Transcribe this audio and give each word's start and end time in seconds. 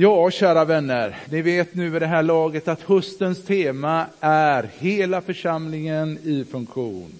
Ja, 0.00 0.30
kära 0.30 0.64
vänner, 0.64 1.18
ni 1.30 1.42
vet 1.42 1.74
nu 1.74 1.90
vid 1.90 2.02
det 2.02 2.06
här 2.06 2.22
laget 2.22 2.68
att 2.68 2.80
höstens 2.80 3.44
tema 3.44 4.06
är 4.20 4.70
hela 4.78 5.20
församlingen 5.20 6.18
i 6.22 6.44
funktion. 6.44 7.12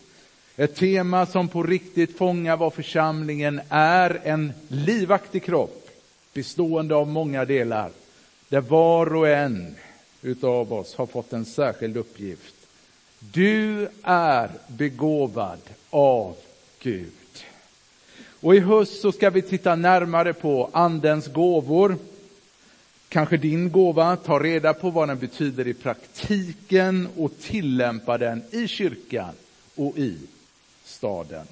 Ett 0.56 0.76
tema 0.76 1.26
som 1.26 1.48
på 1.48 1.62
riktigt 1.62 2.18
fångar 2.18 2.56
vad 2.56 2.74
församlingen 2.74 3.60
är, 3.68 4.20
en 4.24 4.52
livaktig 4.68 5.42
kropp 5.44 5.88
bestående 6.34 6.94
av 6.94 7.08
många 7.08 7.44
delar, 7.44 7.90
där 8.48 8.60
var 8.60 9.14
och 9.14 9.28
en 9.28 9.74
utav 10.22 10.72
oss 10.72 10.94
har 10.94 11.06
fått 11.06 11.32
en 11.32 11.44
särskild 11.44 11.96
uppgift. 11.96 12.54
Du 13.18 13.88
är 14.02 14.50
begåvad 14.66 15.60
av 15.90 16.36
Gud. 16.82 17.12
Och 18.40 18.54
i 18.54 18.58
höst 18.58 19.00
så 19.00 19.12
ska 19.12 19.30
vi 19.30 19.42
titta 19.42 19.76
närmare 19.76 20.32
på 20.32 20.70
Andens 20.72 21.26
gåvor, 21.26 21.96
kanske 23.08 23.36
din 23.36 23.72
gåva, 23.72 24.16
ta 24.16 24.38
reda 24.38 24.74
på 24.74 24.90
vad 24.90 25.08
den 25.08 25.18
betyder 25.18 25.66
i 25.66 25.74
praktiken 25.74 27.08
och 27.16 27.38
tillämpa 27.40 28.18
den 28.18 28.42
i 28.50 28.68
kyrkan 28.68 29.34
och 29.74 29.98
i 29.98 30.18
staden. 30.84 31.46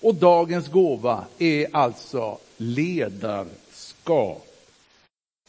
Och 0.00 0.14
dagens 0.14 0.68
gåva 0.68 1.24
är 1.38 1.66
alltså 1.72 2.38
ledarskap. 2.56 4.44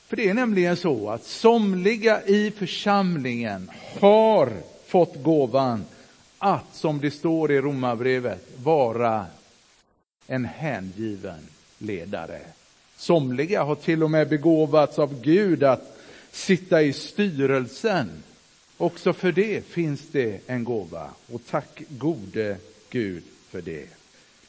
För 0.07 0.15
det 0.15 0.29
är 0.29 0.33
nämligen 0.33 0.77
så 0.77 1.09
att 1.09 1.23
somliga 1.23 2.21
i 2.25 2.51
församlingen 2.51 3.71
har 3.99 4.53
fått 4.87 5.23
gåvan 5.23 5.85
att, 6.37 6.75
som 6.75 6.99
det 6.99 7.11
står 7.11 7.51
i 7.51 7.61
Romarbrevet, 7.61 8.47
vara 8.63 9.25
en 10.27 10.45
hängiven 10.45 11.47
ledare. 11.77 12.39
Somliga 12.99 13.63
har 13.63 13.75
till 13.75 14.03
och 14.03 14.11
med 14.11 14.29
begåvats 14.29 14.99
av 14.99 15.21
Gud 15.21 15.63
att 15.63 15.97
sitta 16.31 16.81
i 16.81 16.93
styrelsen. 16.93 18.09
Också 18.77 19.13
för 19.13 19.31
det 19.31 19.65
finns 19.65 20.01
det 20.11 20.39
en 20.47 20.63
gåva 20.63 21.09
och 21.31 21.41
tack 21.49 21.81
gode 21.89 22.57
Gud 22.89 23.23
för 23.49 23.61
det. 23.61 23.85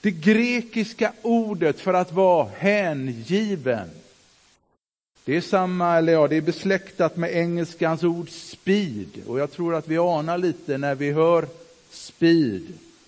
Det 0.00 0.10
grekiska 0.10 1.12
ordet 1.22 1.80
för 1.80 1.94
att 1.94 2.12
vara 2.12 2.48
hängiven 2.56 3.90
det 5.24 5.36
är 5.36 5.40
samma, 5.40 5.98
eller 5.98 6.12
ja, 6.12 6.28
det 6.28 6.36
är 6.36 6.40
besläktat 6.40 7.16
med 7.16 7.36
engelskans 7.36 8.04
ord 8.04 8.30
speed 8.30 9.08
och 9.26 9.40
jag 9.40 9.52
tror 9.52 9.74
att 9.74 9.88
vi 9.88 9.98
anar 9.98 10.38
lite 10.38 10.78
när 10.78 10.94
vi 10.94 11.12
hör 11.12 11.46
speed 11.90 12.62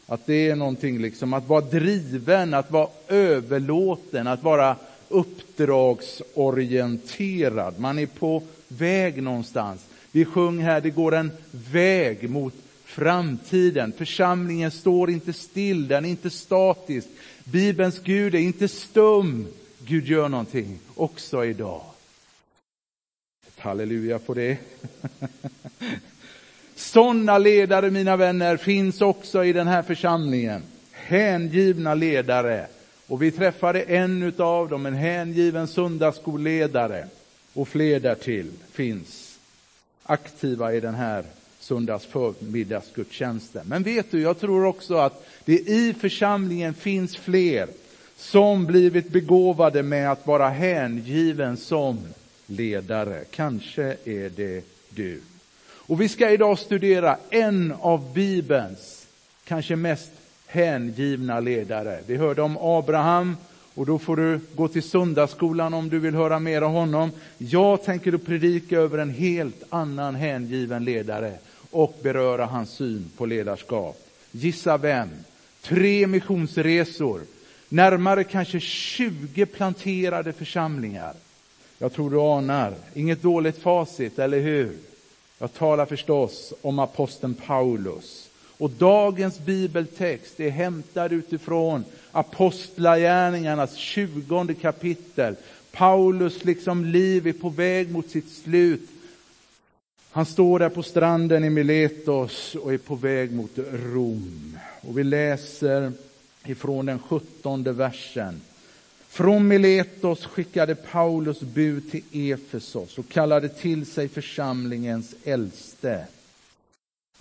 att 0.07 0.27
det 0.27 0.51
är 0.51 0.57
någonting 0.57 0.99
liksom 1.03 1.35
att 1.35 1.49
vara 1.49 1.61
driven, 1.61 2.55
att 2.55 2.71
vara 2.71 2.89
överlåten, 3.09 4.27
att 4.27 4.43
vara 4.43 4.77
uppdragsorienterad. 5.13 7.75
Man 7.79 7.99
är 7.99 8.07
på 8.07 8.43
väg 8.69 9.23
någonstans. 9.23 9.85
Vi 10.13 10.25
sjöng 10.25 10.59
här, 10.59 10.81
det 10.81 10.91
går 10.91 11.15
en 11.15 11.31
väg 11.51 12.31
mot 12.31 12.55
framtiden. 12.85 13.93
Församlingen 13.93 14.71
står 14.71 15.11
inte 15.11 15.33
still, 15.33 15.89
den 15.89 16.05
är 16.05 16.09
inte 16.09 16.31
statisk. 16.31 17.09
Bibelns 17.45 17.99
Gud 17.99 18.35
är 18.35 18.39
inte 18.39 18.69
stum. 18.69 19.47
Gud 19.79 20.07
gör 20.07 20.29
någonting 20.29 20.79
också 20.95 21.45
idag. 21.45 21.83
halleluja 23.57 24.19
på 24.19 24.35
det. 24.35 24.59
Sådana 26.75 27.39
ledare, 27.39 27.91
mina 27.91 28.17
vänner, 28.17 28.57
finns 28.57 29.01
också 29.01 29.45
i 29.45 29.53
den 29.53 29.67
här 29.67 29.83
församlingen. 29.83 30.63
Hängivna 30.93 31.95
ledare. 31.95 32.67
Och 33.13 33.23
vi 33.23 33.31
träffade 33.31 33.83
en 33.83 34.33
av 34.39 34.69
dem, 34.69 34.87
en 34.87 34.95
hängiven 34.95 35.69
söndagsskolledare. 35.69 37.07
Och 37.53 37.69
fler 37.69 38.01
därtill 38.01 38.51
finns 38.71 39.39
aktiva 40.03 40.75
i 40.75 40.81
den 40.81 40.95
här 40.95 41.25
söndags 41.61 42.07
förmiddagsgudstjänsten. 42.07 43.67
Men 43.67 43.83
vet 43.83 44.11
du, 44.11 44.21
jag 44.21 44.41
tror 44.41 44.65
också 44.65 44.97
att 44.97 45.27
det 45.45 45.59
i 45.59 45.95
församlingen 46.01 46.75
finns 46.75 47.17
fler 47.17 47.69
som 48.17 48.67
blivit 48.67 49.09
begåvade 49.09 49.83
med 49.83 50.13
att 50.13 50.27
vara 50.27 50.49
hängiven 50.49 51.57
som 51.57 51.99
ledare. 52.47 53.25
Kanske 53.31 53.97
är 54.05 54.31
det 54.37 54.65
du. 54.89 55.21
Och 55.65 56.01
vi 56.01 56.09
ska 56.09 56.31
idag 56.31 56.59
studera 56.59 57.17
en 57.31 57.75
av 57.81 58.13
Bibelns 58.13 59.07
kanske 59.45 59.77
mest 59.77 60.11
hängivna 60.53 61.41
ledare. 61.41 61.99
Vi 62.07 62.17
hörde 62.17 62.43
om 62.43 62.57
Abraham 62.61 63.37
och 63.75 63.87
då 63.87 63.99
får 63.99 64.17
du 64.17 64.41
gå 64.55 64.69
till 64.69 64.83
söndagsskolan 64.83 65.75
om 65.75 65.89
du 65.89 65.99
vill 65.99 66.15
höra 66.15 66.39
mer 66.39 66.63
om 66.63 66.73
honom. 66.73 67.11
Jag 67.39 67.85
tänker 67.85 68.13
att 68.13 68.27
predika 68.27 68.79
över 68.79 68.99
en 68.99 69.11
helt 69.11 69.63
annan 69.69 70.15
hängiven 70.15 70.85
ledare 70.85 71.33
och 71.71 71.99
beröra 72.03 72.47
hans 72.47 72.71
syn 72.71 73.11
på 73.17 73.27
ledarskap. 73.27 74.09
Gissa 74.31 74.77
vem? 74.77 75.09
Tre 75.63 76.07
missionsresor, 76.07 77.21
närmare 77.69 78.25
kanske 78.25 78.61
20 78.61 79.47
planterade 79.47 80.33
församlingar. 80.33 81.15
Jag 81.79 81.93
tror 81.93 82.11
du 82.11 82.21
anar, 82.21 82.75
inget 82.95 83.23
dåligt 83.23 83.59
facit, 83.59 84.19
eller 84.19 84.41
hur? 84.41 84.77
Jag 85.39 85.55
talar 85.55 85.87
förstås 85.87 86.53
om 86.63 86.79
aposteln 86.79 87.35
Paulus. 87.35 88.29
Och 88.63 88.71
dagens 88.71 89.39
bibeltext 89.39 90.41
är 90.41 90.51
hämtad 90.51 91.13
utifrån 91.13 91.85
Apostlagärningarnas 92.13 93.75
20 93.77 94.55
kapitel. 94.61 95.35
Paulus 95.73 96.45
liksom 96.45 96.85
liv 96.85 97.27
är 97.27 97.33
på 97.33 97.49
väg 97.49 97.91
mot 97.91 98.11
sitt 98.11 98.31
slut. 98.31 98.91
Han 100.11 100.27
står 100.27 100.59
där 100.59 100.69
på 100.69 100.83
stranden 100.83 101.45
i 101.45 101.51
Miletos 101.51 102.55
och 102.55 102.73
är 102.73 102.79
på 102.79 102.95
väg 102.95 103.33
mot 103.33 103.51
Rom. 103.73 104.59
Och 104.81 104.99
vi 104.99 105.05
läser 105.05 105.93
ifrån 106.45 106.87
den 106.87 106.99
sjuttonde 106.99 107.73
versen. 107.73 108.41
Från 109.09 109.49
Miletos 109.49 110.25
skickade 110.25 110.75
Paulus 110.75 111.41
bud 111.41 111.91
till 111.91 112.33
Efesos 112.33 112.99
och 112.99 113.09
kallade 113.09 113.49
till 113.49 113.87
sig 113.87 114.09
församlingens 114.09 115.15
äldste. 115.25 116.07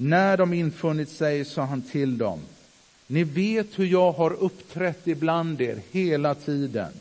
När 0.03 0.37
de 0.37 0.53
infunnit 0.53 1.09
sig 1.09 1.45
sa 1.45 1.61
han 1.65 1.81
till 1.81 2.17
dem, 2.17 2.39
ni 3.07 3.23
vet 3.23 3.79
hur 3.79 3.85
jag 3.85 4.11
har 4.11 4.33
uppträtt 4.33 5.07
ibland 5.07 5.61
er 5.61 5.77
hela 5.91 6.35
tiden. 6.35 6.91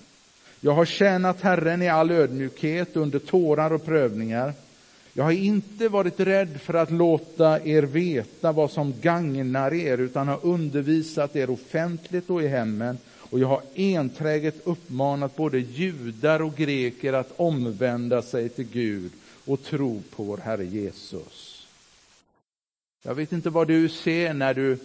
Jag 0.61 0.73
har 0.73 0.85
tjänat 0.85 1.41
Herren 1.41 1.83
i 1.83 1.89
all 1.89 2.11
ödmjukhet 2.11 2.97
under 2.97 3.19
tårar 3.19 3.73
och 3.73 3.85
prövningar. 3.85 4.53
Jag 5.13 5.25
har 5.25 5.33
inte 5.33 5.89
varit 5.89 6.21
rädd 6.21 6.61
för 6.61 6.75
att 6.75 6.91
låta 6.91 7.67
er 7.67 7.83
veta 7.83 8.53
vad 8.53 8.71
som 8.71 8.95
gagnar 9.01 9.75
er, 9.75 9.99
utan 9.99 10.29
har 10.29 10.39
undervisat 10.43 11.37
er 11.37 11.51
offentligt 11.51 12.31
och 12.31 12.43
i 12.43 12.49
hemmen 12.49 12.99
och 13.17 13.39
jag 13.39 13.49
har 13.49 13.63
enträget 13.77 14.61
uppmanat 14.65 15.37
både 15.37 15.59
judar 15.59 16.43
och 16.43 16.57
greker 16.57 17.13
att 17.13 17.33
omvända 17.37 18.23
sig 18.23 18.49
till 18.49 18.69
Gud 18.73 19.11
och 19.45 19.63
tro 19.63 20.03
på 20.17 20.23
vår 20.23 20.37
Herre 20.37 20.65
Jesus. 20.65 21.50
Jag 23.03 23.15
vet 23.15 23.33
inte 23.33 23.51
vad 23.51 23.69
du 23.69 23.89
ser 23.89 24.35
när 24.35 24.55
du 24.55 24.79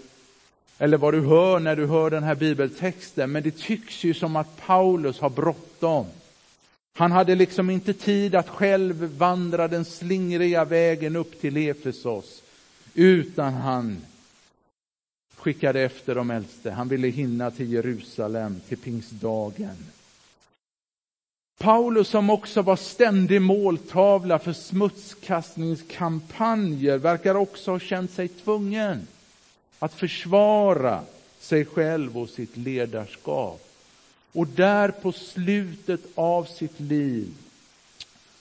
eller 0.77 0.97
vad 0.97 1.13
du 1.13 1.21
hör 1.21 1.59
när 1.59 1.75
du 1.75 1.85
hör 1.85 2.09
den 2.09 2.23
här 2.23 2.35
bibeltexten, 2.35 3.31
men 3.31 3.43
det 3.43 3.57
tycks 3.57 4.03
ju 4.03 4.13
som 4.13 4.35
att 4.35 4.57
Paulus 4.57 5.19
har 5.19 5.29
bråttom. 5.29 6.05
Han 6.97 7.11
hade 7.11 7.35
liksom 7.35 7.69
inte 7.69 7.93
tid 7.93 8.35
att 8.35 8.49
själv 8.49 9.17
vandra 9.17 9.67
den 9.67 9.85
slingriga 9.85 10.65
vägen 10.65 11.15
upp 11.15 11.41
till 11.41 11.57
Efesos, 11.57 12.41
utan 12.93 13.53
han 13.53 13.97
skickade 15.35 15.81
efter 15.81 16.15
de 16.15 16.31
äldste. 16.31 16.71
Han 16.71 16.87
ville 16.87 17.07
hinna 17.07 17.51
till 17.51 17.73
Jerusalem 17.73 18.61
till 18.67 18.77
pingstdagen. 18.77 19.75
Paulus 21.57 22.07
som 22.07 22.29
också 22.29 22.61
var 22.61 22.75
ständig 22.75 23.41
måltavla 23.41 24.39
för 24.39 24.53
smutskastningskampanjer 24.53 26.97
verkar 26.97 27.35
också 27.35 27.71
ha 27.71 27.79
känt 27.79 28.11
sig 28.11 28.27
tvungen 28.27 29.07
att 29.79 29.93
försvara 29.93 31.01
sig 31.39 31.65
själv 31.65 32.17
och 32.17 32.29
sitt 32.29 32.57
ledarskap. 32.57 33.61
Och 34.31 34.47
där 34.47 34.91
på 34.91 35.11
slutet 35.11 36.01
av 36.15 36.43
sitt 36.43 36.79
liv 36.79 37.33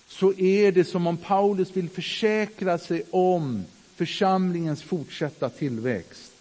så 0.09 0.33
är 0.33 0.73
det 0.73 0.85
som 0.85 1.07
om 1.07 1.17
Paulus 1.17 1.77
vill 1.77 1.89
försäkra 1.89 2.79
sig 2.79 3.03
om 3.11 3.65
församlingens 3.97 4.83
fortsatta 4.83 5.49
tillväxt 5.49 6.33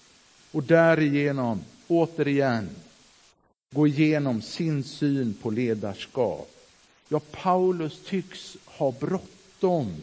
och 0.52 0.64
därigenom 0.64 1.62
återigen 1.88 2.70
gå 3.72 3.88
igenom 3.88 4.42
sin 4.42 4.84
syn 4.84 5.34
på 5.42 5.50
ledarskap. 5.50 6.50
Ja, 7.10 7.20
Paulus 7.32 8.00
tycks 8.06 8.58
ha 8.66 8.92
bråttom. 8.92 9.94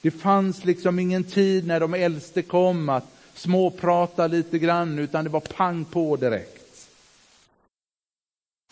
Det 0.00 0.10
fanns 0.10 0.64
liksom 0.64 0.98
ingen 0.98 1.24
tid 1.24 1.66
när 1.66 1.80
de 1.80 1.94
äldste 1.94 2.42
kom 2.42 2.88
att 2.88 3.06
småprata 3.34 4.26
lite 4.26 4.58
grann, 4.58 4.98
utan 4.98 5.24
det 5.24 5.30
var 5.30 5.40
pang 5.40 5.84
på 5.84 6.16
direkt. 6.16 6.88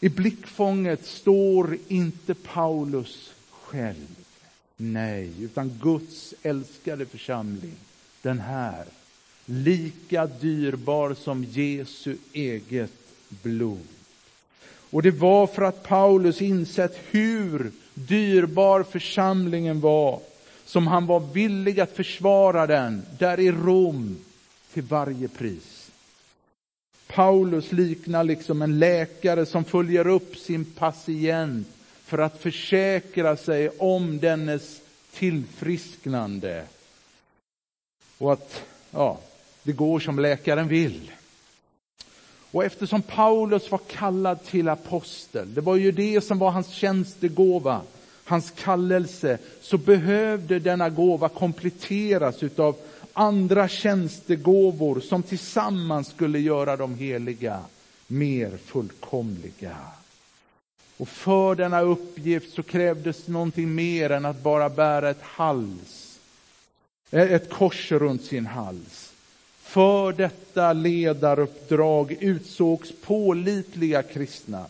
I 0.00 0.08
blickfånget 0.08 1.06
står 1.06 1.78
inte 1.88 2.34
Paulus 2.34 3.32
själv. 3.50 4.16
Nej, 4.76 5.32
utan 5.40 5.78
Guds 5.82 6.34
älskade 6.42 7.06
församling, 7.06 7.74
den 8.22 8.40
här, 8.40 8.84
lika 9.46 10.26
dyrbar 10.26 11.14
som 11.14 11.44
Jesu 11.44 12.16
eget 12.32 12.92
blod. 13.28 13.86
Och 14.92 15.02
det 15.02 15.10
var 15.10 15.46
för 15.46 15.62
att 15.62 15.82
Paulus 15.82 16.42
insett 16.42 16.98
hur 17.10 17.72
dyrbar 17.94 18.82
församlingen 18.82 19.80
var 19.80 20.20
som 20.64 20.86
han 20.86 21.06
var 21.06 21.20
villig 21.20 21.80
att 21.80 21.96
försvara 21.96 22.66
den 22.66 23.02
där 23.18 23.40
i 23.40 23.52
Rom 23.52 24.16
till 24.72 24.82
varje 24.82 25.28
pris. 25.28 25.90
Paulus 27.06 27.72
liknar 27.72 28.24
liksom 28.24 28.62
en 28.62 28.78
läkare 28.78 29.46
som 29.46 29.64
följer 29.64 30.06
upp 30.06 30.36
sin 30.36 30.64
patient 30.64 31.68
för 32.04 32.18
att 32.18 32.40
försäkra 32.40 33.36
sig 33.36 33.68
om 33.68 34.18
dennes 34.18 34.80
tillfrisknande. 35.12 36.64
Och 38.18 38.32
att 38.32 38.62
ja, 38.90 39.20
det 39.62 39.72
går 39.72 40.00
som 40.00 40.18
läkaren 40.18 40.68
vill. 40.68 41.10
Och 42.52 42.64
eftersom 42.64 43.02
Paulus 43.02 43.70
var 43.70 43.80
kallad 43.88 44.44
till 44.44 44.68
apostel, 44.68 45.54
det 45.54 45.60
var 45.60 45.76
ju 45.76 45.92
det 45.92 46.20
som 46.20 46.38
var 46.38 46.50
hans 46.50 46.68
tjänstegåva, 46.68 47.80
hans 48.24 48.50
kallelse, 48.50 49.38
så 49.60 49.78
behövde 49.78 50.58
denna 50.58 50.90
gåva 50.90 51.28
kompletteras 51.28 52.42
utav 52.42 52.76
andra 53.12 53.68
tjänstegåvor 53.68 55.00
som 55.00 55.22
tillsammans 55.22 56.08
skulle 56.08 56.38
göra 56.38 56.76
de 56.76 56.94
heliga 56.94 57.60
mer 58.06 58.56
fullkomliga. 58.56 59.76
Och 60.96 61.08
för 61.08 61.54
denna 61.54 61.80
uppgift 61.80 62.54
så 62.54 62.62
krävdes 62.62 63.28
någonting 63.28 63.74
mer 63.74 64.10
än 64.10 64.24
att 64.24 64.42
bara 64.42 64.68
bära 64.68 65.10
ett 65.10 65.22
hals, 65.22 66.18
eh, 67.10 67.32
ett 67.32 67.50
kors 67.50 67.92
runt 67.92 68.24
sin 68.24 68.46
hals. 68.46 69.11
För 69.72 70.12
detta 70.12 70.72
ledaruppdrag 70.72 72.16
utsågs 72.20 72.92
pålitliga 73.02 74.02
kristna 74.02 74.66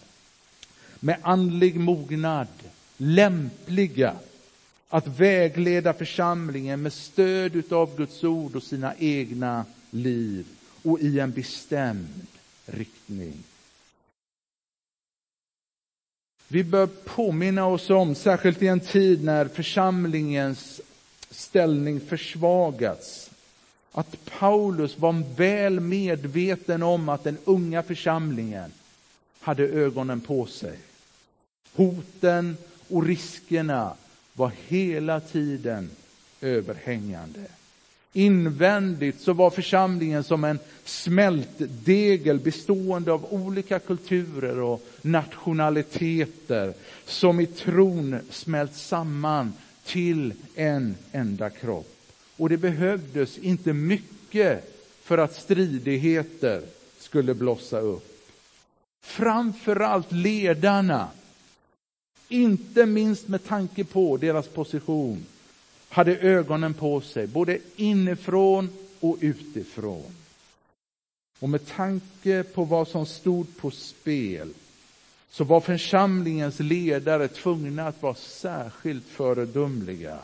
med 1.01 1.17
andlig 1.23 1.81
mognad, 1.81 2.47
lämpliga 2.97 4.17
att 4.89 5.07
vägleda 5.07 5.93
församlingen 5.93 6.83
med 6.83 6.93
stöd 6.93 7.73
av 7.73 7.97
Guds 7.97 8.25
ord 8.25 8.57
och 8.57 8.63
sina 8.63 8.95
egna 8.99 9.65
liv 9.91 10.47
och 10.83 11.01
i 11.01 11.21
en 11.21 11.33
bestämd 11.33 12.27
riktning. 12.67 13.43
Vi 16.49 16.65
bör 16.65 16.87
påminna 16.87 17.67
oss 17.67 17.91
om, 17.91 18.15
särskilt 18.15 18.63
i 18.63 18.67
en 18.67 18.81
tid 18.81 19.25
när 19.25 19.49
församlingens 19.49 20.81
ställning 21.31 22.01
försvagats, 22.01 23.32
att 23.93 24.17
Paulus 24.39 24.99
var 24.99 25.37
väl 25.37 25.81
medveten 25.81 26.83
om 26.83 27.09
att 27.09 27.25
den 27.25 27.39
unga 27.45 27.83
församlingen 27.83 28.73
hade 29.41 29.63
ögonen 29.63 30.21
på 30.21 30.47
sig. 30.47 30.79
Hoten 31.75 32.57
och 32.89 33.05
riskerna 33.07 33.95
var 34.35 34.53
hela 34.69 35.21
tiden 35.21 35.91
överhängande. 36.41 37.41
Invändigt 38.13 39.21
så 39.21 39.33
var 39.33 39.51
församlingen 39.51 40.25
som 40.25 40.45
en 40.45 40.59
smältdegel 40.85 42.39
bestående 42.39 43.13
av 43.13 43.27
olika 43.31 43.79
kulturer 43.79 44.59
och 44.61 44.83
nationaliteter 45.03 46.75
som 47.07 47.41
i 47.41 47.47
tron 47.47 48.19
smält 48.31 48.75
samman 48.75 49.53
till 49.85 50.33
en 50.55 50.95
enda 51.13 51.51
kropp. 51.51 52.02
Och 52.37 52.49
det 52.49 52.57
behövdes 52.57 53.39
inte 53.39 53.73
mycket 53.73 54.75
för 55.03 55.19
att 55.19 55.35
stridigheter 55.35 56.63
skulle 56.99 57.35
blossa 57.35 57.81
upp. 57.81 58.31
Framförallt 59.03 60.13
ledarna, 60.13 61.09
inte 62.29 62.87
minst 62.87 63.29
med 63.29 63.45
tanke 63.45 63.85
på 63.85 64.17
deras 64.17 64.49
position, 64.49 65.27
hade 65.89 66.17
ögonen 66.19 66.75
på 66.75 67.01
sig, 67.01 67.27
både 67.27 67.59
inifrån 67.77 68.71
och 69.01 69.19
utifrån. 69.21 70.15
Och 71.39 71.49
med 71.49 71.67
tanke 71.67 72.43
på 72.43 72.65
vad 72.65 72.89
som 72.89 73.07
stod 73.07 73.57
på 73.57 73.71
spel 73.71 74.49
så 75.31 75.45
var 75.45 75.61
församlingens 75.61 76.61
ledare 76.61 77.29
tvungna 77.29 77.89
att 77.89 78.03
vara 78.03 78.15
särskilt 78.15 79.07
föredömliga. 79.07 80.19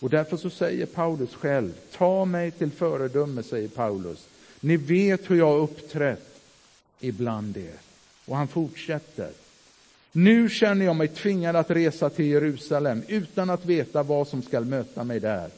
Och 0.00 0.10
därför 0.10 0.36
så 0.36 0.50
säger 0.50 0.86
Paulus 0.86 1.34
själv, 1.34 1.72
ta 1.92 2.24
mig 2.24 2.50
till 2.50 2.70
föredöme, 2.70 3.42
säger 3.42 3.68
Paulus. 3.68 4.26
Ni 4.60 4.76
vet 4.76 5.30
hur 5.30 5.36
jag 5.38 5.58
uppträtt 5.58 6.40
ibland 7.00 7.56
er. 7.56 7.74
Och 8.26 8.36
han 8.36 8.48
fortsätter. 8.48 9.30
Nu 10.12 10.48
känner 10.48 10.84
jag 10.84 10.96
mig 10.96 11.08
tvingad 11.08 11.56
att 11.56 11.70
resa 11.70 12.10
till 12.10 12.26
Jerusalem 12.26 13.02
utan 13.08 13.50
att 13.50 13.64
veta 13.64 14.02
vad 14.02 14.28
som 14.28 14.42
skall 14.42 14.64
möta 14.64 15.04
mig 15.04 15.20
där. 15.20 15.50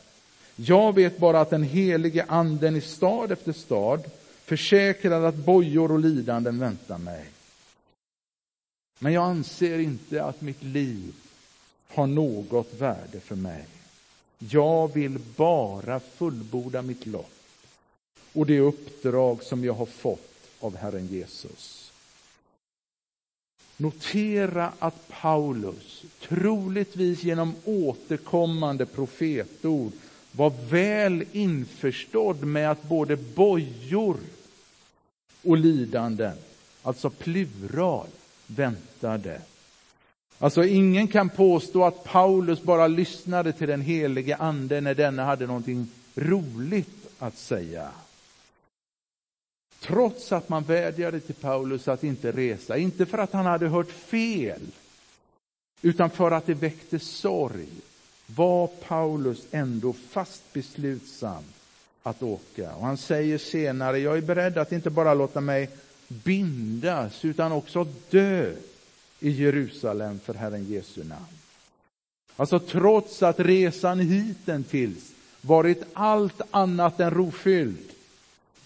Jag 0.57 0.95
vet 0.95 1.19
bara 1.19 1.41
att 1.41 1.51
den 1.51 1.63
helige 1.63 2.25
anden 2.29 2.77
i 2.77 2.81
stad 2.81 3.33
efter 3.33 3.53
stad 3.53 4.05
försäkrar 4.45 5.23
att 5.23 5.35
bojor 5.35 5.93
och 5.93 5.99
lidanden 5.99 6.59
väntar 6.59 6.99
mig. 6.99 7.25
Men 8.99 9.13
jag 9.13 9.25
anser 9.25 9.79
inte 9.79 10.25
att 10.25 10.41
mitt 10.41 10.63
liv 10.63 11.15
har 11.89 12.07
något 12.07 12.75
värde 12.79 13.21
för 13.21 13.37
mig. 13.37 13.65
Jag 14.51 14.95
vill 14.95 15.19
bara 15.37 16.01
fullborda 16.01 16.83
mitt 16.83 17.07
lopp 17.07 17.33
och 18.33 18.47
det 18.47 18.61
uppdrag 18.61 19.43
som 19.43 19.65
jag 19.65 19.75
har 19.75 19.87
fått 19.87 20.33
av 20.61 20.77
Herren 20.77 21.07
Jesus. 21.07 21.93
Notera 23.77 24.73
att 24.79 25.09
Paulus, 25.09 26.03
troligtvis 26.21 27.23
genom 27.23 27.55
återkommande 27.65 28.87
profetord, 28.87 29.93
var 30.33 30.53
väl 30.69 31.25
införstådd 31.33 32.45
med 32.45 32.71
att 32.71 32.83
både 32.83 33.17
bojor 33.17 34.17
och 35.43 35.57
lidanden, 35.57 36.37
alltså 36.83 37.11
plural, 37.11 38.09
väntade. 38.47 39.41
Alltså 40.43 40.65
ingen 40.65 41.09
kan 41.09 41.29
påstå 41.29 41.85
att 41.85 42.05
Paulus 42.05 42.63
bara 42.63 42.87
lyssnade 42.87 43.53
till 43.53 43.69
den 43.69 43.81
helige 43.81 44.37
ande 44.37 44.81
när 44.81 44.95
denne 44.95 45.23
hade 45.23 45.47
någonting 45.47 45.89
roligt 46.15 47.07
att 47.19 47.39
säga. 47.39 47.89
Trots 49.81 50.33
att 50.33 50.49
man 50.49 50.63
vädjade 50.63 51.21
till 51.21 51.35
Paulus 51.35 51.89
att 51.89 52.05
inte 52.05 52.33
resa, 52.33 52.77
inte 52.77 53.07
för 53.07 53.19
att 53.19 53.33
han 53.33 53.47
hade 53.47 53.69
hört 53.69 53.91
fel, 53.91 54.61
utan 55.83 56.11
för 56.11 56.31
att 56.31 56.47
det 56.47 56.55
väckte 56.55 56.99
sorg, 56.99 57.69
var 58.27 58.67
Paulus 58.67 59.47
ändå 59.51 59.93
fast 59.93 60.53
beslutsam 60.53 61.45
att 62.03 62.23
åka. 62.23 62.75
Och 62.75 62.87
han 62.87 62.97
säger 62.97 63.39
senare, 63.39 63.99
jag 63.99 64.17
är 64.17 64.23
beredd 64.23 64.59
att 64.59 64.73
inte 64.73 64.91
bara 64.91 65.15
låta 65.15 65.41
mig 65.41 65.69
bindas, 66.09 67.25
utan 67.25 67.53
också 67.53 67.87
dö 68.11 68.55
i 69.23 69.31
Jerusalem 69.31 70.21
för 70.25 70.35
Herren 70.35 70.65
Jesu 70.65 71.05
namn. 71.05 71.25
Alltså 72.37 72.59
trots 72.59 73.23
att 73.23 73.41
resan 73.41 74.01
hittills 74.01 75.13
varit 75.41 75.83
allt 75.93 76.41
annat 76.51 77.01
än 77.01 77.11
rofylld. 77.11 77.93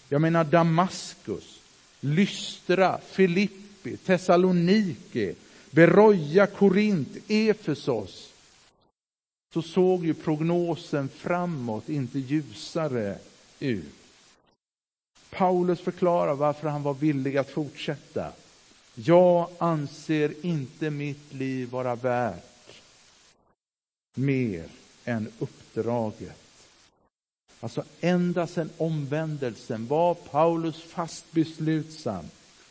Jag 0.09 0.21
menar 0.21 0.43
Damaskus, 0.43 1.59
Lystra, 1.99 2.99
Filippi, 3.09 3.97
Thessaloniki, 3.97 5.35
Beroja, 5.71 6.47
Korint, 6.47 7.17
Efesos. 7.27 8.33
Så 9.53 9.61
såg 9.61 10.05
ju 10.05 10.13
prognosen 10.13 11.09
framåt 11.09 11.89
inte 11.89 12.19
ljusare 12.19 13.17
ut. 13.59 13.85
Paulus 15.29 15.79
förklarar 15.79 16.33
varför 16.33 16.69
han 16.69 16.83
var 16.83 16.93
villig 16.93 17.37
att 17.37 17.49
fortsätta. 17.49 18.31
Jag 19.05 19.49
anser 19.57 20.33
inte 20.45 20.89
mitt 20.89 21.33
liv 21.33 21.69
vara 21.69 21.95
värt 21.95 22.81
mer 24.13 24.65
än 25.05 25.31
uppdraget. 25.39 26.67
Alltså 27.59 27.83
ända 28.01 28.47
sedan 28.47 28.69
omvändelsen 28.77 29.87
var 29.87 30.13
Paulus 30.13 30.81
fast 30.81 31.31
beslutsam 31.31 32.25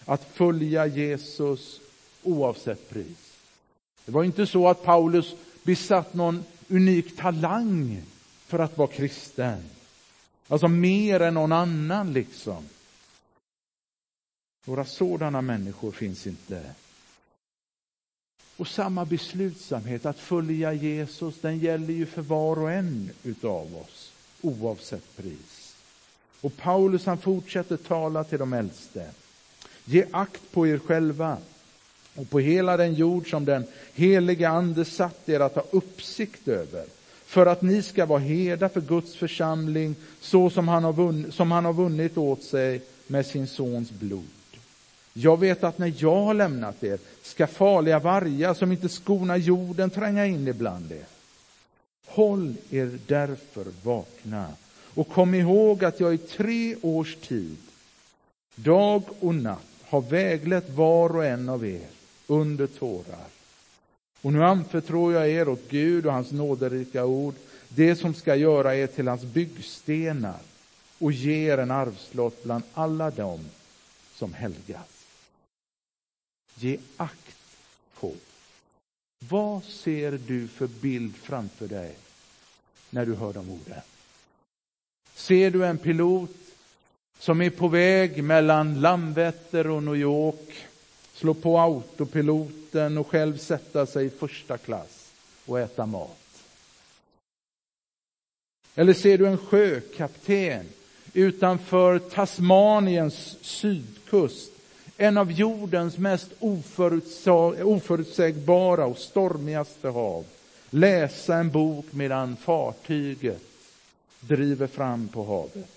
att 0.05 0.25
följa 0.25 0.87
Jesus 0.87 1.81
oavsett 2.23 2.91
pris. 2.91 3.37
Det 4.05 4.13
var 4.13 4.25
inte 4.25 4.47
så 4.47 4.69
att 4.69 4.83
Paulus 4.83 5.35
besatt 5.63 6.15
någon 6.15 6.45
unik 6.69 7.17
talang 7.17 8.03
för 8.47 8.59
att 8.59 8.79
vara 8.79 8.89
kristen. 8.89 9.63
Alltså 10.49 10.69
mer 10.69 11.21
än 11.21 11.35
någon 11.35 11.53
annan 11.53 12.13
liksom. 12.13 12.69
Några 14.69 14.85
sådana 14.85 15.43
människor 15.43 15.93
finns 15.93 16.27
inte. 16.27 16.63
Och 18.57 18.69
samma 18.69 19.05
beslutsamhet 19.05 20.07
att 20.07 20.19
följa 20.19 20.73
Jesus, 20.73 21.41
den 21.41 21.59
gäller 21.59 21.95
ju 21.95 22.07
för 22.07 22.23
var 22.23 22.59
och 22.59 22.73
en 22.73 23.11
utav 23.23 23.77
oss, 23.77 24.13
oavsett 24.43 25.17
pris. 25.17 25.77
Och 26.41 26.57
Paulus 26.57 27.07
han 27.07 27.19
fortsätter 27.19 27.77
tala 27.77 28.25
till 28.25 28.39
de 28.39 28.53
äldste. 28.53 29.11
Ge 29.85 30.07
akt 30.11 30.53
på 30.53 30.67
er 30.67 30.79
själva 30.79 31.39
och 32.15 32.31
på 32.31 32.41
hela 32.41 32.77
den 32.77 32.95
jord 32.95 33.31
som 33.31 33.45
den 33.45 33.65
heliga 33.95 34.49
ande 34.49 34.85
satt 34.85 35.29
er 35.29 35.41
att 35.41 35.55
ha 35.55 35.65
uppsikt 35.71 36.49
över 36.49 36.85
för 37.27 37.47
att 37.47 37.63
ni 37.63 37.83
ska 37.83 38.07
vara 38.07 38.19
herdar 38.19 38.69
för 38.69 38.81
Guds 38.81 39.17
församling 39.17 39.95
så 40.21 40.51
som 40.51 40.69
han, 40.69 40.85
har 40.85 40.93
vunnit, 40.93 41.35
som 41.35 41.51
han 41.51 41.65
har 41.65 41.73
vunnit 41.73 42.19
åt 42.19 42.43
sig 42.43 42.83
med 43.07 43.27
sin 43.27 43.47
sons 43.47 43.91
blod. 43.91 44.36
Jag 45.19 45.41
vet 45.41 45.65
att 45.65 45.79
när 45.79 45.95
jag 45.97 46.23
har 46.23 46.35
lämnat 46.35 46.85
er 46.85 46.99
ska 47.23 47.47
farliga 47.47 47.99
vargar 47.99 48.55
som 48.55 48.73
inte 48.73 48.89
skonar 48.89 49.37
jorden 49.37 49.91
tränga 49.91 50.27
in 50.27 50.49
ibland 50.49 50.93
er. 50.93 51.05
Håll 52.07 52.55
er 52.71 52.99
därför 53.07 53.67
vakna 53.83 54.47
och 54.95 55.09
kom 55.09 55.35
ihåg 55.35 55.85
att 55.85 56.01
jag 56.01 56.15
i 56.15 56.19
tre 56.19 56.77
års 56.83 57.17
tid, 57.17 57.57
dag 58.55 59.03
och 59.21 59.35
natt, 59.35 59.67
har 59.89 60.01
väglett 60.01 60.71
var 60.71 61.17
och 61.17 61.25
en 61.25 61.49
av 61.49 61.67
er 61.67 61.89
under 62.27 62.67
tårar. 62.67 63.27
Och 64.23 64.33
nu 64.33 64.45
anförtror 64.45 65.13
jag 65.13 65.29
er 65.29 65.49
åt 65.49 65.69
Gud 65.69 66.07
och 66.07 66.13
hans 66.13 66.33
nåderika 66.33 67.05
ord, 67.05 67.35
det 67.69 67.97
som 67.97 68.15
ska 68.15 68.35
göra 68.35 68.77
er 68.77 68.87
till 68.87 69.09
hans 69.09 69.23
byggstenar 69.23 70.41
och 70.99 71.13
ge 71.13 71.53
er 71.53 71.59
en 71.59 71.71
arvslott 71.71 72.45
bland 72.45 72.63
alla 72.75 73.11
dem 73.11 73.41
som 74.15 74.33
helgas. 74.33 74.96
Ge 76.59 76.79
akt 76.97 77.37
på. 78.01 78.13
Vad 79.29 79.65
ser 79.65 80.13
du 80.27 80.49
för 80.49 80.67
bild 80.67 81.17
framför 81.17 81.69
dig 81.69 81.97
när 82.91 83.07
du 83.07 83.15
hör 83.15 83.33
de 83.33 83.51
orden? 83.51 83.81
Ser 85.15 85.51
du 85.51 85.67
en 85.67 85.79
pilot 85.79 86.37
som 87.19 87.43
är 87.43 87.51
på 87.51 87.69
väg 87.69 88.25
mellan 88.25 88.81
Landvetter 88.81 89.67
och 89.67 89.83
New 89.83 89.97
York, 89.97 90.67
slå 91.13 91.35
på 91.35 91.59
autopiloten 91.59 92.99
och 92.99 93.07
själv 93.07 93.39
sätta 93.39 93.87
sig 93.87 94.07
i 94.07 94.11
första 94.11 94.59
klass 94.59 95.13
och 95.47 95.61
äta 95.61 95.87
mat? 95.87 96.45
Eller 98.75 98.93
ser 98.93 99.19
du 99.19 99.27
en 99.27 99.39
sjökapten 99.39 100.67
utanför 101.13 101.99
Tasmaniens 101.99 103.37
sydkust 103.41 104.53
en 104.97 105.17
av 105.17 105.33
jordens 105.33 105.99
mest 105.99 106.31
oförutsägbara 107.61 108.87
och 108.87 108.99
stormigaste 108.99 109.89
hav. 109.89 110.25
Läsa 110.71 111.37
en 111.37 111.51
bok 111.51 111.87
medan 111.91 112.37
fartyget 112.37 113.43
driver 114.21 114.67
fram 114.67 115.09
på 115.09 115.25
havet. 115.25 115.71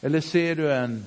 Eller 0.00 0.20
ser 0.20 0.54
du 0.54 0.72
en 0.72 1.06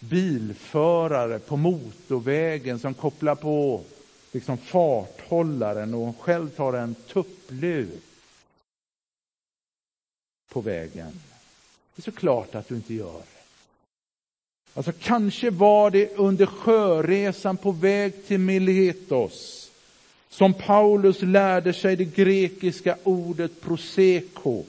bilförare 0.00 1.38
på 1.38 1.56
motorvägen 1.56 2.78
som 2.78 2.94
kopplar 2.94 3.34
på 3.34 3.84
liksom 4.32 4.58
farthållaren 4.58 5.94
och 5.94 6.20
själv 6.20 6.48
tar 6.48 6.72
en 6.72 6.94
tupplur 6.94 7.88
på 10.48 10.60
vägen. 10.60 11.20
Det 11.94 12.00
är 12.00 12.02
så 12.02 12.12
klart 12.12 12.54
att 12.54 12.68
du 12.68 12.76
inte 12.76 12.94
gör. 12.94 13.22
Alltså 14.76 14.92
kanske 15.00 15.50
var 15.50 15.90
det 15.90 16.16
under 16.16 16.46
sjöresan 16.46 17.56
på 17.56 17.72
väg 17.72 18.26
till 18.26 18.38
Miletos 18.38 19.70
som 20.28 20.54
Paulus 20.54 21.22
lärde 21.22 21.72
sig 21.72 21.96
det 21.96 22.04
grekiska 22.04 22.96
ordet 23.02 23.60
proseko, 23.60 24.64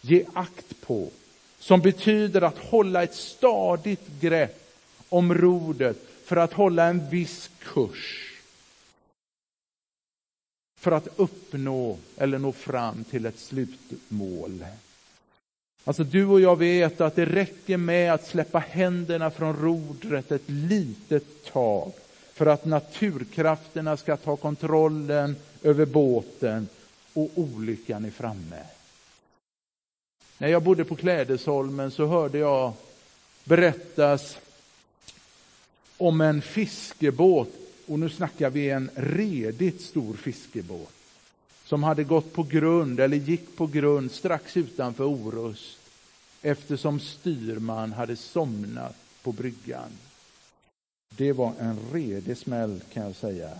ge 0.00 0.24
akt 0.32 0.80
på, 0.80 1.10
som 1.58 1.80
betyder 1.80 2.42
att 2.42 2.58
hålla 2.58 3.02
ett 3.02 3.14
stadigt 3.14 4.20
grepp 4.20 4.70
om 5.08 5.34
rodret 5.34 5.96
för 6.24 6.36
att 6.36 6.52
hålla 6.52 6.84
en 6.84 7.10
viss 7.10 7.50
kurs. 7.58 8.32
För 10.80 10.92
att 10.92 11.08
uppnå 11.16 11.98
eller 12.16 12.38
nå 12.38 12.52
fram 12.52 13.04
till 13.04 13.26
ett 13.26 13.38
slutmål. 13.38 14.64
Alltså 15.84 16.04
du 16.04 16.26
och 16.26 16.40
jag 16.40 16.58
vet 16.58 17.00
att 17.00 17.16
det 17.16 17.24
räcker 17.24 17.76
med 17.76 18.12
att 18.12 18.26
släppa 18.26 18.58
händerna 18.58 19.30
från 19.30 19.56
rodret 19.56 20.32
ett 20.32 20.48
litet 20.48 21.44
tag 21.52 21.92
för 22.32 22.46
att 22.46 22.64
naturkrafterna 22.64 23.96
ska 23.96 24.16
ta 24.16 24.36
kontrollen 24.36 25.36
över 25.62 25.86
båten 25.86 26.68
och 27.12 27.30
olyckan 27.34 28.04
är 28.04 28.10
framme. 28.10 28.62
När 30.38 30.48
jag 30.48 30.62
bodde 30.62 30.84
på 30.84 30.96
Klädesholmen 30.96 31.90
så 31.90 32.06
hörde 32.06 32.38
jag 32.38 32.72
berättas 33.44 34.38
om 35.96 36.20
en 36.20 36.42
fiskebåt, 36.42 37.48
och 37.86 37.98
nu 37.98 38.10
snackar 38.10 38.50
vi 38.50 38.70
en 38.70 38.90
redigt 38.94 39.80
stor 39.80 40.14
fiskebåt 40.14 40.92
som 41.64 41.82
hade 41.82 42.04
gått 42.04 42.32
på 42.32 42.42
grund, 42.42 43.00
eller 43.00 43.16
gick 43.16 43.56
på 43.56 43.66
grund, 43.66 44.10
strax 44.10 44.56
utanför 44.56 45.04
Orust 45.04 45.78
eftersom 46.42 47.00
styrman 47.00 47.92
hade 47.92 48.16
somnat 48.16 48.96
på 49.22 49.32
bryggan. 49.32 49.90
Det 51.16 51.32
var 51.32 51.52
en 51.60 51.78
redig 51.92 52.36
smäll, 52.36 52.80
kan 52.92 53.02
jag 53.02 53.14
säga. 53.14 53.50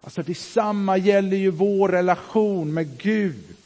Alltså 0.00 0.22
Detsamma 0.22 0.96
gäller 0.96 1.36
ju 1.36 1.50
vår 1.50 1.88
relation 1.88 2.74
med 2.74 2.98
Gud. 2.98 3.56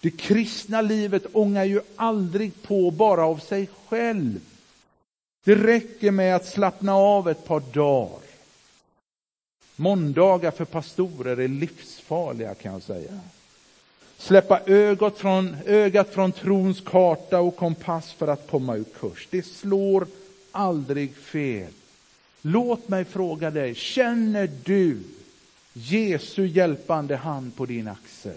Det 0.00 0.10
kristna 0.10 0.80
livet 0.80 1.26
ångar 1.32 1.64
ju 1.64 1.80
aldrig 1.96 2.62
på 2.62 2.90
bara 2.90 3.26
av 3.26 3.38
sig 3.38 3.68
själv. 3.88 4.40
Det 5.44 5.54
räcker 5.54 6.10
med 6.10 6.36
att 6.36 6.48
slappna 6.48 6.94
av 6.94 7.28
ett 7.28 7.44
par 7.44 7.60
dagar. 7.60 8.31
Måndagar 9.76 10.50
för 10.50 10.64
pastorer 10.64 11.36
är 11.36 11.48
livsfarliga 11.48 12.54
kan 12.54 12.72
jag 12.72 12.82
säga. 12.82 13.20
Släppa 14.18 14.60
ögat 14.66 15.18
från, 15.18 15.56
ögat 15.66 16.10
från 16.10 16.32
trons 16.32 16.80
karta 16.80 17.40
och 17.40 17.56
kompass 17.56 18.12
för 18.12 18.28
att 18.28 18.50
komma 18.50 18.76
ur 18.76 18.84
kurs. 19.00 19.28
Det 19.30 19.46
slår 19.46 20.06
aldrig 20.52 21.16
fel. 21.16 21.72
Låt 22.42 22.88
mig 22.88 23.04
fråga 23.04 23.50
dig, 23.50 23.74
känner 23.74 24.50
du 24.64 24.98
Jesu 25.72 26.46
hjälpande 26.46 27.16
hand 27.16 27.56
på 27.56 27.66
din 27.66 27.88
axel? 27.88 28.36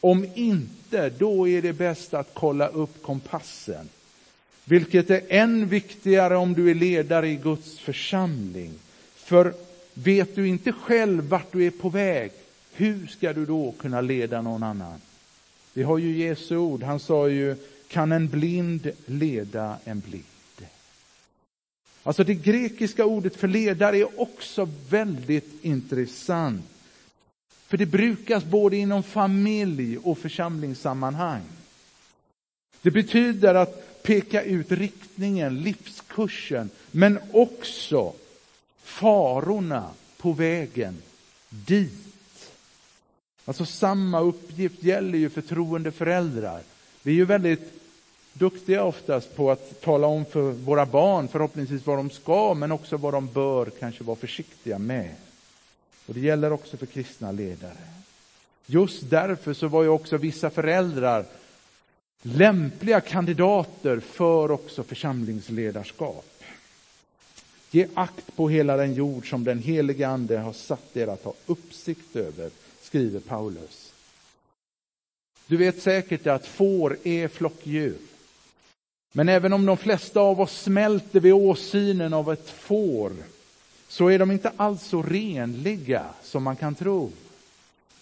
Om 0.00 0.26
inte, 0.34 1.10
då 1.10 1.48
är 1.48 1.62
det 1.62 1.72
bäst 1.72 2.14
att 2.14 2.30
kolla 2.34 2.68
upp 2.68 3.02
kompassen. 3.02 3.88
Vilket 4.64 5.10
är 5.10 5.22
än 5.28 5.68
viktigare 5.68 6.36
om 6.36 6.54
du 6.54 6.70
är 6.70 6.74
ledare 6.74 7.28
i 7.28 7.36
Guds 7.36 7.78
församling. 7.78 8.72
För 9.14 9.54
Vet 10.02 10.34
du 10.36 10.48
inte 10.48 10.72
själv 10.72 11.24
vart 11.24 11.52
du 11.52 11.66
är 11.66 11.70
på 11.70 11.88
väg, 11.88 12.32
hur 12.72 13.06
ska 13.06 13.32
du 13.32 13.46
då 13.46 13.74
kunna 13.78 14.00
leda 14.00 14.42
någon 14.42 14.62
annan? 14.62 15.00
Vi 15.74 15.82
har 15.82 15.98
ju 15.98 16.16
Jesu 16.16 16.56
ord, 16.56 16.82
han 16.82 17.00
sa 17.00 17.28
ju, 17.28 17.56
kan 17.88 18.12
en 18.12 18.28
blind 18.28 18.90
leda 19.06 19.76
en 19.84 20.00
blind? 20.00 20.24
Alltså 22.02 22.24
det 22.24 22.34
grekiska 22.34 23.04
ordet 23.04 23.36
för 23.36 23.48
ledare 23.48 23.96
är 23.96 24.20
också 24.20 24.68
väldigt 24.88 25.64
intressant. 25.64 26.64
För 27.66 27.76
det 27.76 27.86
brukas 27.86 28.44
både 28.44 28.76
inom 28.76 29.02
familj 29.02 29.98
och 29.98 30.18
församlingssammanhang. 30.18 31.42
Det 32.82 32.90
betyder 32.90 33.54
att 33.54 34.02
peka 34.02 34.42
ut 34.42 34.72
riktningen, 34.72 35.62
livskursen, 35.62 36.70
men 36.90 37.18
också 37.32 38.12
farorna 38.88 39.90
på 40.16 40.32
vägen 40.32 41.02
dit. 41.48 42.50
Alltså 43.44 43.64
samma 43.64 44.20
uppgift 44.20 44.82
gäller 44.82 45.18
ju 45.18 45.30
för 45.30 45.42
troende 45.42 45.92
föräldrar. 45.92 46.60
Vi 47.02 47.12
är 47.12 47.16
ju 47.16 47.24
väldigt 47.24 47.72
duktiga 48.32 48.84
oftast 48.84 49.36
på 49.36 49.50
att 49.50 49.80
tala 49.80 50.06
om 50.06 50.24
för 50.24 50.40
våra 50.40 50.86
barn 50.86 51.28
förhoppningsvis 51.28 51.86
vad 51.86 51.98
de 51.98 52.10
ska, 52.10 52.54
men 52.54 52.72
också 52.72 52.96
vad 52.96 53.14
de 53.14 53.26
bör 53.26 53.70
kanske 53.80 54.04
vara 54.04 54.16
försiktiga 54.16 54.78
med. 54.78 55.14
Och 56.06 56.14
Det 56.14 56.20
gäller 56.20 56.52
också 56.52 56.76
för 56.76 56.86
kristna 56.86 57.32
ledare. 57.32 57.76
Just 58.66 59.10
därför 59.10 59.54
så 59.54 59.68
var 59.68 59.82
ju 59.82 59.88
också 59.88 60.16
vissa 60.16 60.50
föräldrar 60.50 61.24
lämpliga 62.22 63.00
kandidater 63.00 64.00
för 64.00 64.50
också 64.50 64.82
församlingsledarskap. 64.82 66.37
Ge 67.70 67.86
akt 67.94 68.36
på 68.36 68.48
hela 68.48 68.76
den 68.76 68.94
jord 68.94 69.30
som 69.30 69.44
den 69.44 69.58
helige 69.58 70.08
Ande 70.08 70.38
har 70.38 70.52
satt 70.52 70.96
er 70.96 71.06
att 71.06 71.24
ha 71.24 71.34
uppsikt 71.46 72.16
över, 72.16 72.50
skriver 72.82 73.20
Paulus. 73.20 73.92
Du 75.46 75.56
vet 75.56 75.82
säkert 75.82 76.26
att 76.26 76.46
får 76.46 76.96
är 77.04 77.28
flockdjur. 77.28 77.96
Men 79.12 79.28
även 79.28 79.52
om 79.52 79.66
de 79.66 79.76
flesta 79.76 80.20
av 80.20 80.40
oss 80.40 80.62
smälter 80.62 81.20
vid 81.20 81.32
åsynen 81.32 82.14
av 82.14 82.32
ett 82.32 82.50
får 82.50 83.12
så 83.88 84.08
är 84.08 84.18
de 84.18 84.30
inte 84.30 84.52
alls 84.56 84.82
så 84.82 85.02
renliga 85.02 86.04
som 86.22 86.42
man 86.42 86.56
kan 86.56 86.74
tro. 86.74 87.12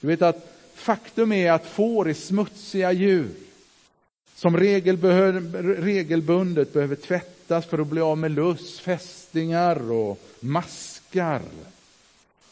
Du 0.00 0.06
vet 0.06 0.22
att 0.22 0.52
faktum 0.74 1.32
är 1.32 1.52
att 1.52 1.66
får 1.66 2.08
är 2.08 2.14
smutsiga 2.14 2.92
djur 2.92 3.30
som 4.34 4.56
regelbundet 4.56 6.72
behöver 6.72 6.96
tvättas 6.96 7.35
för 7.46 7.78
att 7.78 7.86
bli 7.86 8.00
av 8.00 8.18
med 8.18 8.30
luss, 8.30 8.80
fästingar 8.80 9.90
och 9.90 10.20
maskar. 10.40 11.42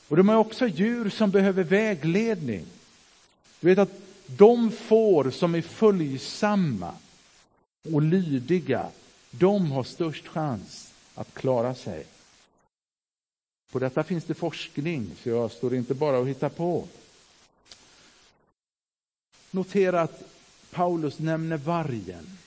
Och 0.08 0.16
de 0.16 0.28
är 0.28 0.36
också 0.36 0.66
djur 0.66 1.10
som 1.10 1.30
behöver 1.30 1.64
vägledning. 1.64 2.66
Du 3.60 3.66
vet 3.66 3.78
att 3.78 4.00
de 4.26 4.70
får 4.70 5.30
som 5.30 5.54
är 5.54 5.62
följsamma 5.62 6.94
och 7.92 8.02
lydiga, 8.02 8.90
de 9.30 9.70
har 9.72 9.84
störst 9.84 10.26
chans 10.28 10.92
att 11.14 11.34
klara 11.34 11.74
sig. 11.74 12.06
På 13.72 13.78
detta 13.78 14.02
finns 14.04 14.24
det 14.24 14.34
forskning, 14.34 15.10
så 15.22 15.28
jag 15.28 15.50
står 15.50 15.74
inte 15.74 15.94
bara 15.94 16.18
och 16.18 16.28
hittar 16.28 16.48
på. 16.48 16.88
Notera 19.50 20.00
att 20.00 20.22
Paulus 20.70 21.18
nämner 21.18 21.56
vargen. 21.56 22.38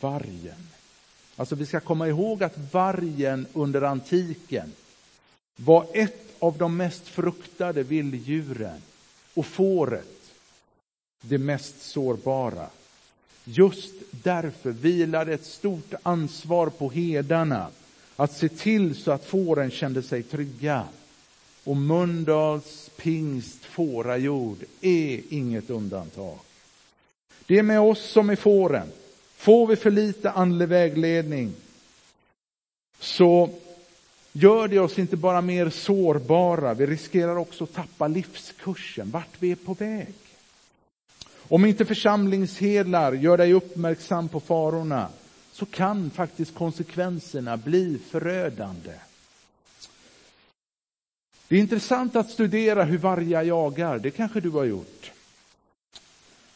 Vargen. 0.00 0.68
Alltså 1.36 1.54
vi 1.54 1.66
ska 1.66 1.80
komma 1.80 2.08
ihåg 2.08 2.42
att 2.42 2.72
vargen 2.72 3.46
under 3.52 3.82
antiken 3.82 4.72
var 5.56 5.86
ett 5.94 6.26
av 6.38 6.58
de 6.58 6.76
mest 6.76 7.08
fruktade 7.08 7.82
vilddjuren 7.82 8.82
och 9.34 9.46
fåret 9.46 10.16
det 11.20 11.38
mest 11.38 11.82
sårbara. 11.82 12.66
Just 13.44 13.94
därför 14.10 14.70
vilade 14.70 15.32
ett 15.34 15.46
stort 15.46 15.94
ansvar 16.02 16.70
på 16.70 16.90
herdarna 16.90 17.68
att 18.16 18.32
se 18.32 18.48
till 18.48 18.94
så 18.94 19.10
att 19.10 19.24
fåren 19.24 19.70
kände 19.70 20.02
sig 20.02 20.22
trygga. 20.22 20.84
Och 21.64 21.76
Mölndals 21.76 22.90
pingst 22.96 23.64
fårajord 23.64 24.58
är 24.80 25.20
inget 25.30 25.70
undantag. 25.70 26.38
Det 27.46 27.58
är 27.58 27.62
med 27.62 27.80
oss 27.80 28.10
som 28.10 28.26
med 28.26 28.38
fåren. 28.38 28.88
Får 29.36 29.66
vi 29.66 29.76
för 29.76 29.90
lite 29.90 30.30
andlig 30.30 30.68
vägledning 30.68 31.54
så 33.00 33.50
gör 34.32 34.68
det 34.68 34.78
oss 34.78 34.98
inte 34.98 35.16
bara 35.16 35.40
mer 35.40 35.70
sårbara, 35.70 36.74
vi 36.74 36.86
riskerar 36.86 37.36
också 37.36 37.64
att 37.64 37.72
tappa 37.72 38.08
livskursen, 38.08 39.10
vart 39.10 39.36
vi 39.38 39.52
är 39.52 39.56
på 39.56 39.74
väg. 39.74 40.14
Om 41.48 41.64
inte 41.64 41.84
församlingshedlar 41.84 43.12
gör 43.12 43.36
dig 43.36 43.52
uppmärksam 43.52 44.28
på 44.28 44.40
farorna 44.40 45.08
så 45.52 45.66
kan 45.66 46.10
faktiskt 46.10 46.54
konsekvenserna 46.54 47.56
bli 47.56 47.98
förödande. 48.10 48.92
Det 51.48 51.56
är 51.56 51.60
intressant 51.60 52.16
att 52.16 52.30
studera 52.30 52.84
hur 52.84 52.98
vargar 52.98 53.42
jagar, 53.42 53.98
det 53.98 54.10
kanske 54.10 54.40
du 54.40 54.50
har 54.50 54.64
gjort. 54.64 54.95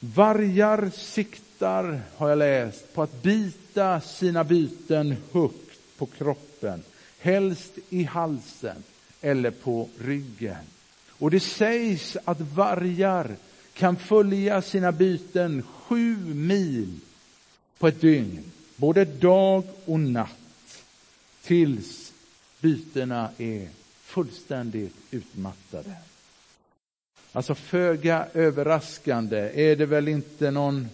Vargar 0.03 0.91
siktar, 0.91 2.01
har 2.17 2.29
jag 2.29 2.39
läst, 2.39 2.95
på 2.95 3.03
att 3.03 3.23
bita 3.23 4.01
sina 4.01 4.45
byten 4.45 5.17
högt 5.33 5.99
på 5.99 6.07
kroppen, 6.07 6.83
helst 7.19 7.73
i 7.89 8.05
halsen 8.05 8.83
eller 9.21 9.51
på 9.51 9.89
ryggen. 9.99 10.65
Och 11.09 11.31
det 11.31 11.41
sägs 11.41 12.17
att 12.25 12.41
vargar 12.41 13.37
kan 13.75 13.97
följa 13.97 14.63
sina 14.63 14.93
byten 14.93 15.63
sju 15.63 16.17
mil 16.35 17.01
på 17.79 17.89
ett 17.89 18.01
dygn, 18.01 18.45
både 18.77 19.05
dag 19.05 19.65
och 19.85 20.01
natt, 20.01 20.83
tills 21.43 22.13
bytena 22.61 23.31
är 23.39 23.69
fullständigt 24.01 24.95
utmattade. 25.11 25.95
Alltså 27.33 27.55
föga 27.55 28.27
överraskande 28.35 29.71
är 29.71 29.77
det 29.77 29.87
väl 29.87 30.09
inte 30.09 30.51
någon, 30.51 30.89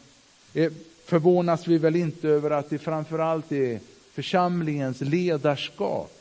eh, 0.54 0.72
förvånas 1.04 1.66
vi 1.66 1.78
väl 1.78 1.96
inte 1.96 2.28
över 2.28 2.50
att 2.50 2.70
det 2.70 2.78
framförallt 2.78 3.52
är 3.52 3.80
församlingens 4.12 5.00
ledarskap 5.00 6.12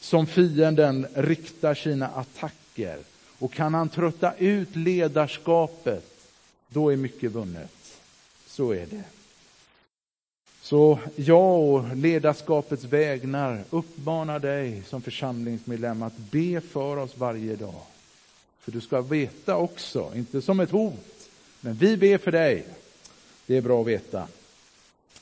som 0.00 0.26
fienden 0.26 1.06
riktar 1.14 1.74
sina 1.74 2.08
attacker 2.08 2.98
och 3.38 3.52
kan 3.52 3.74
han 3.74 3.88
trötta 3.88 4.34
ut 4.38 4.76
ledarskapet, 4.76 6.04
då 6.68 6.92
är 6.92 6.96
mycket 6.96 7.32
vunnet. 7.32 8.00
Så 8.46 8.72
är 8.72 8.86
det. 8.90 9.02
Så 10.62 10.98
jag 11.16 11.60
och 11.60 11.96
ledarskapets 11.96 12.84
vägnar 12.84 13.64
uppmanar 13.70 14.38
dig 14.38 14.82
som 14.86 15.02
församlingsmedlem 15.02 16.02
att 16.02 16.16
be 16.16 16.60
för 16.60 16.96
oss 16.96 17.16
varje 17.16 17.56
dag. 17.56 17.82
För 18.60 18.72
du 18.72 18.80
ska 18.80 19.00
veta 19.00 19.56
också, 19.56 20.12
inte 20.14 20.42
som 20.42 20.60
ett 20.60 20.70
hot, 20.70 21.28
men 21.60 21.74
vi 21.74 21.96
ber 21.96 22.18
för 22.18 22.32
dig. 22.32 22.64
Det 23.46 23.56
är 23.56 23.60
bra 23.60 23.80
att 23.80 23.86
veta. 23.86 24.26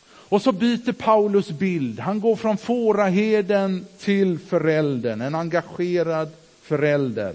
Och 0.05 0.43
så 0.43 0.53
byter 0.53 0.93
Paulus 0.93 1.51
bild. 1.51 2.01
Han 2.01 2.21
går 2.21 2.37
från 2.37 2.57
fåraherden 2.57 3.87
till 3.99 4.39
föräldern, 4.39 5.21
en 5.21 5.35
engagerad 5.35 6.31
förälder. 6.63 7.35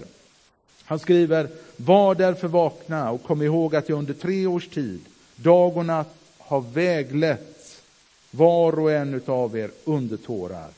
Han 0.84 0.98
skriver, 0.98 1.48
var 1.76 2.14
därför 2.14 2.48
vakna 2.48 3.10
och 3.10 3.22
kom 3.22 3.42
ihåg 3.42 3.76
att 3.76 3.88
jag 3.88 3.98
under 3.98 4.14
tre 4.14 4.46
års 4.46 4.68
tid, 4.68 5.00
dag 5.36 5.76
och 5.76 5.86
natt, 5.86 6.14
har 6.38 6.60
väglett 6.60 7.82
var 8.30 8.78
och 8.78 8.92
en 8.92 9.22
av 9.26 9.58
er 9.58 9.70
under 9.84 10.16
tårar. 10.16 10.68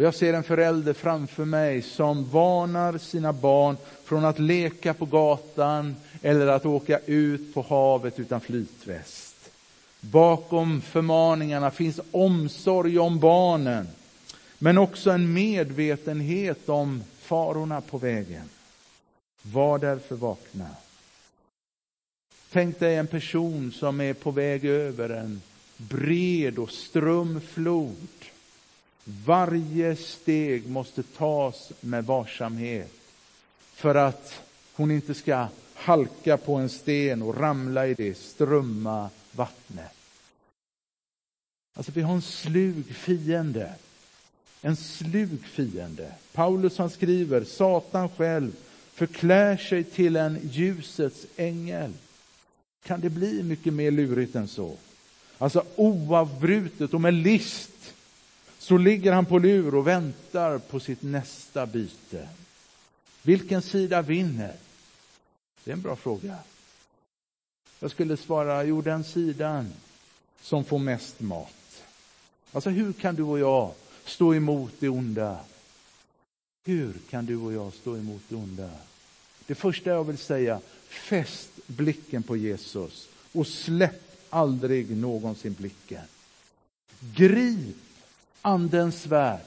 Och 0.00 0.06
jag 0.06 0.14
ser 0.14 0.34
en 0.34 0.42
förälder 0.42 0.92
framför 0.92 1.44
mig 1.44 1.82
som 1.82 2.30
varnar 2.30 2.98
sina 2.98 3.32
barn 3.32 3.76
från 4.04 4.24
att 4.24 4.38
leka 4.38 4.94
på 4.94 5.04
gatan 5.04 5.96
eller 6.22 6.46
att 6.46 6.66
åka 6.66 6.98
ut 6.98 7.54
på 7.54 7.62
havet 7.62 8.18
utan 8.18 8.40
flytväst. 8.40 9.50
Bakom 10.00 10.80
förmaningarna 10.80 11.70
finns 11.70 12.00
omsorg 12.10 12.98
om 12.98 13.18
barnen, 13.18 13.88
men 14.58 14.78
också 14.78 15.10
en 15.10 15.32
medvetenhet 15.32 16.68
om 16.68 17.04
farorna 17.18 17.80
på 17.80 17.98
vägen. 17.98 18.48
Var 19.42 19.78
därför 19.78 20.14
vakna. 20.14 20.68
Tänk 22.52 22.78
dig 22.78 22.96
en 22.96 23.06
person 23.06 23.72
som 23.72 24.00
är 24.00 24.14
på 24.14 24.30
väg 24.30 24.64
över 24.64 25.08
en 25.08 25.42
bred 25.76 26.58
och 26.58 26.70
ström 26.70 27.40
flod. 27.40 28.08
Varje 29.04 29.96
steg 29.96 30.68
måste 30.68 31.02
tas 31.02 31.72
med 31.80 32.04
varsamhet 32.04 32.92
för 33.74 33.94
att 33.94 34.42
hon 34.72 34.90
inte 34.90 35.14
ska 35.14 35.46
halka 35.74 36.36
på 36.36 36.54
en 36.54 36.68
sten 36.68 37.22
och 37.22 37.36
ramla 37.36 37.86
i 37.86 37.94
det 37.94 38.18
strömma 38.18 39.10
vattnet. 39.32 39.92
Alltså, 41.74 41.92
vi 41.92 42.02
har 42.02 42.14
en 42.14 42.22
slug 42.22 42.94
fiende 42.94 43.74
en 44.62 44.76
slug 44.76 45.46
fiende. 45.46 46.12
Paulus 46.32 46.78
han 46.78 46.90
skriver, 46.90 47.44
Satan 47.44 48.08
själv 48.08 48.52
förklär 48.94 49.56
sig 49.56 49.84
till 49.84 50.16
en 50.16 50.38
ljusets 50.42 51.26
ängel. 51.36 51.92
Kan 52.84 53.00
det 53.00 53.10
bli 53.10 53.42
mycket 53.42 53.72
mer 53.72 53.90
lurigt 53.90 54.34
än 54.34 54.48
så? 54.48 54.76
Alltså 55.38 55.64
oavbrutet 55.76 56.94
och 56.94 57.00
med 57.00 57.14
list 57.14 57.69
så 58.60 58.78
ligger 58.78 59.12
han 59.12 59.26
på 59.26 59.38
lur 59.38 59.74
och 59.74 59.86
väntar 59.86 60.58
på 60.58 60.80
sitt 60.80 61.02
nästa 61.02 61.66
byte. 61.66 62.28
Vilken 63.22 63.62
sida 63.62 64.02
vinner? 64.02 64.54
Det 65.64 65.70
är 65.70 65.72
en 65.72 65.82
bra 65.82 65.96
fråga. 65.96 66.36
Jag 67.80 67.90
skulle 67.90 68.16
svara, 68.16 68.64
jo 68.64 68.82
den 68.82 69.04
sidan 69.04 69.72
som 70.40 70.64
får 70.64 70.78
mest 70.78 71.20
mat. 71.20 71.82
Alltså 72.52 72.70
hur 72.70 72.92
kan 72.92 73.14
du 73.14 73.22
och 73.22 73.38
jag 73.38 73.72
stå 74.04 74.34
emot 74.34 74.72
det 74.78 74.88
onda. 74.88 75.40
Hur 76.64 76.94
kan 77.10 77.26
du 77.26 77.36
och 77.36 77.52
jag 77.52 77.74
stå 77.74 77.96
emot 77.96 78.22
det 78.28 78.36
onda? 78.36 78.70
Det 79.46 79.54
första 79.54 79.90
jag 79.90 80.04
vill 80.04 80.18
säga, 80.18 80.60
fäst 80.88 81.50
blicken 81.66 82.22
på 82.22 82.36
Jesus 82.36 83.08
och 83.32 83.46
släpp 83.46 84.26
aldrig 84.30 84.96
någonsin 84.96 85.54
blicken. 85.58 86.04
Grip 87.00 87.76
Andens 88.42 89.02
svärd. 89.02 89.40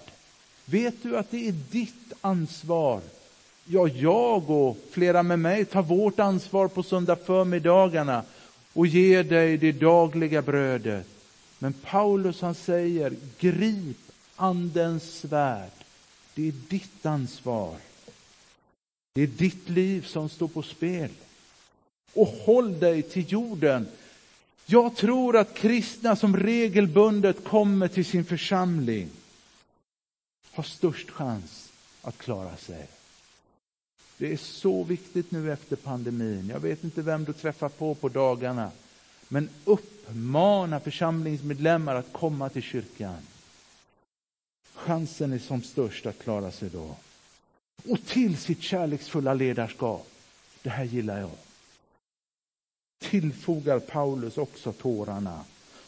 Vet 0.66 1.04
du 1.04 1.18
att 1.18 1.32
det 1.32 1.48
är 1.48 1.52
ditt 1.52 2.14
ansvar? 2.22 3.02
Ja, 3.66 3.88
jag 3.88 4.50
och 4.50 4.78
flera 4.92 5.24
med 5.24 5.40
mig 5.40 5.66
tar 5.66 5.82
vårt 5.82 6.20
ansvar 6.20 6.68
på 6.68 6.84
söndag 6.84 7.16
förmiddagarna 7.16 8.24
och 8.74 8.88
ger 8.88 9.24
dig 9.24 9.58
det 9.58 9.72
dagliga 9.72 10.42
brödet. 10.42 11.08
Men 11.60 11.74
Paulus 11.74 12.42
han 12.42 12.56
säger, 12.56 13.14
grip 13.40 13.98
Andens 14.36 15.20
svärd. 15.20 15.72
Det 16.36 16.48
är 16.48 16.54
ditt 16.70 17.06
ansvar. 17.06 17.76
Det 19.14 19.22
är 19.22 19.28
ditt 19.28 19.70
liv 19.70 20.06
som 20.06 20.30
står 20.30 20.48
på 20.48 20.62
spel. 20.62 21.10
Och 22.14 22.28
håll 22.28 22.80
dig 22.80 23.02
till 23.02 23.32
jorden. 23.32 23.88
Jag 24.66 24.96
tror 24.96 25.38
att 25.38 25.54
kristna 25.54 26.16
som 26.16 26.38
regelbundet 26.38 27.44
kommer 27.44 27.88
till 27.88 28.06
sin 28.06 28.26
församling 28.26 29.10
har 30.52 30.64
störst 30.64 31.10
chans 31.10 31.72
att 32.02 32.18
klara 32.18 32.58
sig. 32.58 32.88
Det 34.18 34.34
är 34.34 34.38
så 34.38 34.84
viktigt 34.84 35.32
nu 35.32 35.52
efter 35.54 35.76
pandemin. 35.76 36.50
Jag 36.50 36.60
vet 36.60 36.84
inte 36.84 37.02
vem 37.02 37.24
du 37.24 37.34
träffar 37.34 37.70
på 37.70 37.96
på 37.96 38.10
dagarna. 38.10 38.72
Men 39.28 39.50
uppmana 39.66 40.80
församlingsmedlemmar 40.80 41.96
att 41.96 42.14
komma 42.14 42.50
till 42.50 42.62
kyrkan. 42.62 43.18
Chansen 44.74 45.34
är 45.34 45.40
som 45.40 45.64
störst 45.64 46.06
att 46.06 46.24
klara 46.24 46.52
sig 46.52 46.70
då. 46.70 46.96
Och 47.90 48.06
till 48.06 48.38
sitt 48.38 48.62
kärleksfulla 48.62 49.34
ledarskap. 49.34 50.08
Det 50.62 50.70
här 50.70 50.84
gillar 50.84 51.20
jag. 51.20 51.30
Tillfogar 53.00 53.80
Paulus 53.80 54.38
också 54.38 54.72
tårarna 54.72 55.40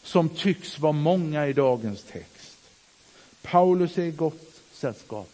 som 0.02 0.28
tycks 0.28 0.78
vara 0.78 0.92
många 0.92 1.46
i 1.46 1.52
dagens 1.52 2.02
text. 2.02 2.58
Paulus 3.42 3.98
är 3.98 4.02
i 4.02 4.10
gott 4.10 4.62
sällskap. 4.72 5.28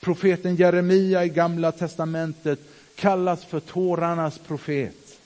Profeten 0.00 0.56
Jeremia 0.56 1.24
i 1.24 1.28
Gamla 1.28 1.72
testamentet 1.72 2.60
kallas 2.94 3.44
för 3.44 3.60
tårarnas 3.60 4.38
profet 4.38 5.20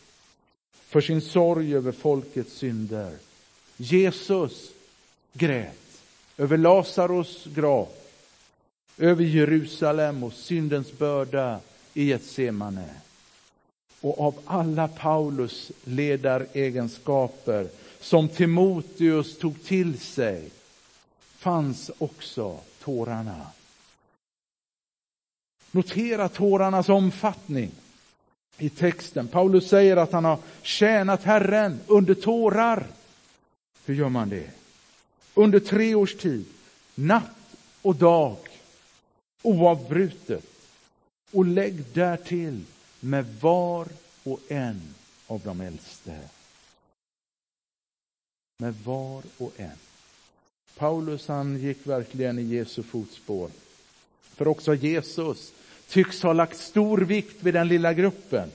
för 0.73 1.01
sin 1.01 1.21
sorg 1.21 1.75
över 1.75 1.93
folkets 1.93 2.53
synder. 2.53 3.13
Jesus 3.77 4.71
grät 5.33 5.79
över 6.37 6.57
Lazarus 6.57 7.45
grav, 7.55 7.89
över 8.99 9.25
Jerusalem 9.25 10.23
och 10.23 10.33
syndens 10.33 10.99
börda 10.99 11.61
i 11.95 12.05
Getsemane. 12.05 12.95
Och 14.03 14.21
av 14.21 14.35
alla 14.45 14.89
Paulus 14.89 15.73
ledaregenskaper 15.85 17.69
som 18.01 18.29
Timoteus 18.29 19.39
tog 19.39 19.65
till 19.65 19.99
sig 19.99 20.51
fanns 21.37 21.91
också 21.99 22.59
tårarna. 22.83 23.47
Notera 25.71 26.29
tårarnas 26.29 26.89
omfattning 26.89 27.71
i 28.59 28.69
texten. 28.69 29.29
Paulus 29.29 29.69
säger 29.69 29.97
att 29.97 30.13
han 30.13 30.25
har 30.25 30.39
tjänat 30.63 31.23
Herren 31.23 31.81
under 31.87 32.15
tårar. 32.15 32.87
Hur 33.85 33.95
gör 33.95 34.09
man 34.09 34.29
det? 34.29 34.51
Under 35.35 35.61
tre 35.61 35.95
års 35.95 36.15
tid, 36.15 36.45
natt 36.95 37.57
och 37.83 37.97
dag, 37.97 38.37
oavbrutet. 39.43 40.45
Och 41.31 41.45
lägg 41.45 41.85
därtill 41.93 42.65
med 43.05 43.25
var 43.41 43.89
och 44.25 44.41
en 44.49 44.81
av 45.27 45.41
de 45.45 45.61
äldste. 45.61 46.19
Med 48.59 48.75
var 48.85 49.23
och 49.39 49.53
en. 49.57 49.79
Paulus 50.77 51.29
han 51.29 51.59
gick 51.59 51.87
verkligen 51.87 52.39
i 52.39 52.43
Jesu 52.43 52.83
fotspår. 52.83 53.51
För 54.23 54.49
också 54.49 54.75
Jesus 54.75 55.53
tycks 55.89 56.23
ha 56.23 56.33
lagt 56.33 56.59
stor 56.59 56.99
vikt 56.99 57.43
vid 57.43 57.55
den 57.55 57.69
lilla 57.69 57.93
gruppen. 57.93 58.51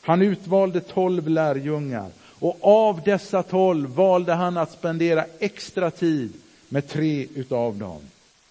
Han 0.00 0.22
utvalde 0.22 0.80
tolv 0.80 1.28
lärjungar 1.28 2.10
och 2.20 2.58
av 2.60 3.02
dessa 3.04 3.42
tolv 3.42 3.90
valde 3.90 4.32
han 4.32 4.56
att 4.56 4.72
spendera 4.72 5.26
extra 5.38 5.90
tid 5.90 6.32
med 6.68 6.88
tre 6.88 7.26
utav 7.34 7.78
dem. 7.78 8.00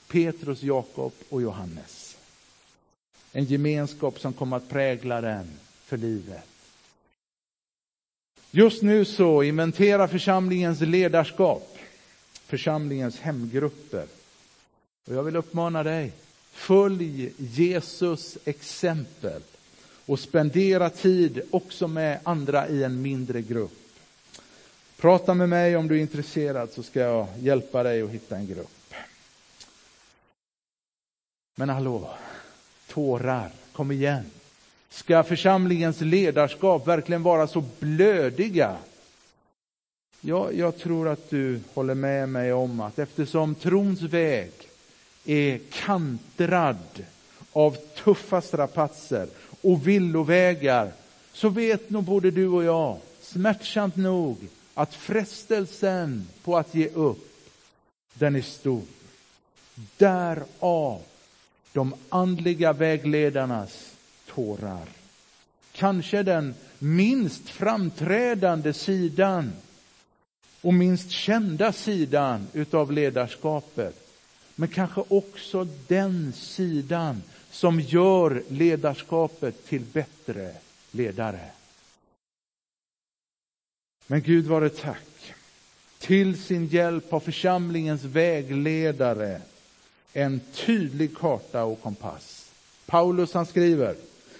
Petrus, 0.07 0.63
Jakob 0.63 1.13
och 1.29 1.41
Johannes. 1.41 2.00
En 3.31 3.45
gemenskap 3.45 4.19
som 4.19 4.33
kom 4.33 4.53
att 4.53 4.69
prägla 4.69 5.21
den 5.21 5.47
för 5.85 5.97
livet. 5.97 6.43
Just 8.51 8.81
nu 8.81 9.05
så 9.05 9.43
inventerar 9.43 10.07
församlingens 10.07 10.81
ledarskap 10.81 11.77
församlingens 12.51 13.19
hemgrupper. 13.19 14.05
Och 15.07 15.13
jag 15.15 15.23
vill 15.23 15.35
uppmana 15.35 15.83
dig, 15.83 16.11
följ 16.51 17.33
Jesus 17.37 18.37
exempel 18.45 19.41
och 20.05 20.19
spendera 20.19 20.89
tid 20.89 21.41
också 21.51 21.87
med 21.87 22.19
andra 22.23 22.67
i 22.67 22.83
en 22.83 23.01
mindre 23.01 23.41
grupp. 23.41 23.71
Prata 24.97 25.33
med 25.33 25.49
mig 25.49 25.77
om 25.77 25.87
du 25.87 25.97
är 25.97 26.01
intresserad 26.01 26.69
så 26.71 26.83
ska 26.83 26.99
jag 26.99 27.27
hjälpa 27.39 27.83
dig 27.83 28.01
att 28.01 28.09
hitta 28.09 28.35
en 28.35 28.47
grupp. 28.47 28.93
Men 31.55 31.69
hallå, 31.69 32.09
tårar, 32.93 33.49
kom 33.73 33.91
igen. 33.91 34.25
Ska 34.89 35.23
församlingens 35.23 36.01
ledarskap 36.01 36.87
verkligen 36.87 37.23
vara 37.23 37.47
så 37.47 37.63
blödiga? 37.79 38.77
Ja, 40.21 40.51
jag 40.51 40.77
tror 40.77 41.07
att 41.07 41.29
du 41.29 41.59
håller 41.73 41.93
med 41.93 42.29
mig 42.29 42.53
om 42.53 42.79
att 42.79 42.99
eftersom 42.99 43.55
trons 43.55 44.01
väg 44.01 44.51
är 45.25 45.59
kantrad 45.71 47.05
av 47.51 47.77
tuffa 48.03 48.41
strapatser 48.41 49.27
och 49.61 49.87
villovägar 49.87 50.91
så 51.33 51.49
vet 51.49 51.89
nog 51.89 52.03
både 52.03 52.31
du 52.31 52.47
och 52.47 52.63
jag, 52.63 52.97
smärtsamt 53.21 53.95
nog, 53.95 54.37
att 54.73 54.93
frestelsen 54.93 56.27
på 56.43 56.57
att 56.57 56.75
ge 56.75 56.87
upp, 56.87 57.29
den 58.13 58.35
är 58.35 58.41
stor. 58.41 58.83
Därav 59.97 61.01
de 61.73 61.93
andliga 62.09 62.73
vägledarnas 62.73 63.95
tårar. 64.27 64.87
Kanske 65.71 66.23
den 66.23 66.55
minst 66.79 67.49
framträdande 67.49 68.73
sidan 68.73 69.51
och 70.61 70.73
minst 70.73 71.11
kända 71.11 71.73
sidan 71.73 72.47
utav 72.53 72.91
ledarskapet. 72.91 74.07
Men 74.55 74.69
kanske 74.69 75.03
också 75.07 75.67
den 75.87 76.33
sidan 76.33 77.23
som 77.51 77.79
gör 77.79 78.43
ledarskapet 78.47 79.65
till 79.65 79.81
bättre 79.81 80.55
ledare. 80.91 81.51
Men 84.07 84.21
Gud 84.21 84.45
vare 84.45 84.69
tack. 84.69 85.33
Till 85.99 86.43
sin 86.43 86.67
hjälp 86.67 87.11
har 87.11 87.19
församlingens 87.19 88.03
vägledare 88.03 89.41
en 90.13 90.41
tydlig 90.53 91.17
karta 91.17 91.63
och 91.63 91.81
kompass. 91.81 92.51
Paulus 92.85 93.33
han 93.33 93.45
skriver, 93.45 93.95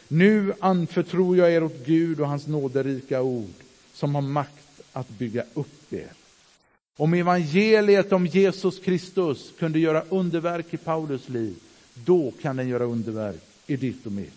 nu 0.07 0.53
anförtror 0.59 1.37
jag 1.37 1.51
er 1.51 1.63
åt 1.63 1.85
Gud 1.85 2.19
och 2.19 2.27
hans 2.27 2.47
nåderika 2.47 3.21
ord 3.21 3.53
som 3.93 4.15
har 4.15 4.21
makt 4.21 4.81
att 4.93 5.09
bygga 5.09 5.43
upp 5.53 5.93
er. 5.93 6.11
Om 6.97 7.13
evangeliet 7.13 8.11
om 8.11 8.27
Jesus 8.27 8.79
Kristus 8.79 9.51
kunde 9.59 9.79
göra 9.79 10.03
underverk 10.09 10.73
i 10.73 10.77
Paulus 10.77 11.29
liv, 11.29 11.55
då 11.93 12.33
kan 12.41 12.55
den 12.55 12.67
göra 12.67 12.83
underverk 12.83 13.41
i 13.67 13.75
ditt 13.75 14.05
och 14.05 14.11
mitt. 14.11 14.33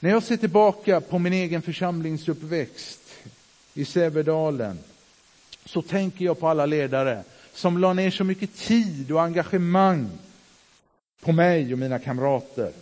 När 0.00 0.10
jag 0.10 0.22
ser 0.22 0.36
tillbaka 0.36 1.00
på 1.00 1.18
min 1.18 1.32
egen 1.32 1.62
församlingsuppväxt 1.62 3.00
i 3.74 3.84
Sävedalen 3.84 4.78
så 5.64 5.82
tänker 5.82 6.24
jag 6.24 6.40
på 6.40 6.48
alla 6.48 6.66
ledare 6.66 7.24
som 7.54 7.78
la 7.78 7.92
ner 7.92 8.10
så 8.10 8.24
mycket 8.24 8.56
tid 8.56 9.12
och 9.12 9.22
engagemang 9.22 10.10
på 11.20 11.32
mig 11.32 11.72
och 11.72 11.78
mina 11.78 11.98
kamrater. 11.98 12.72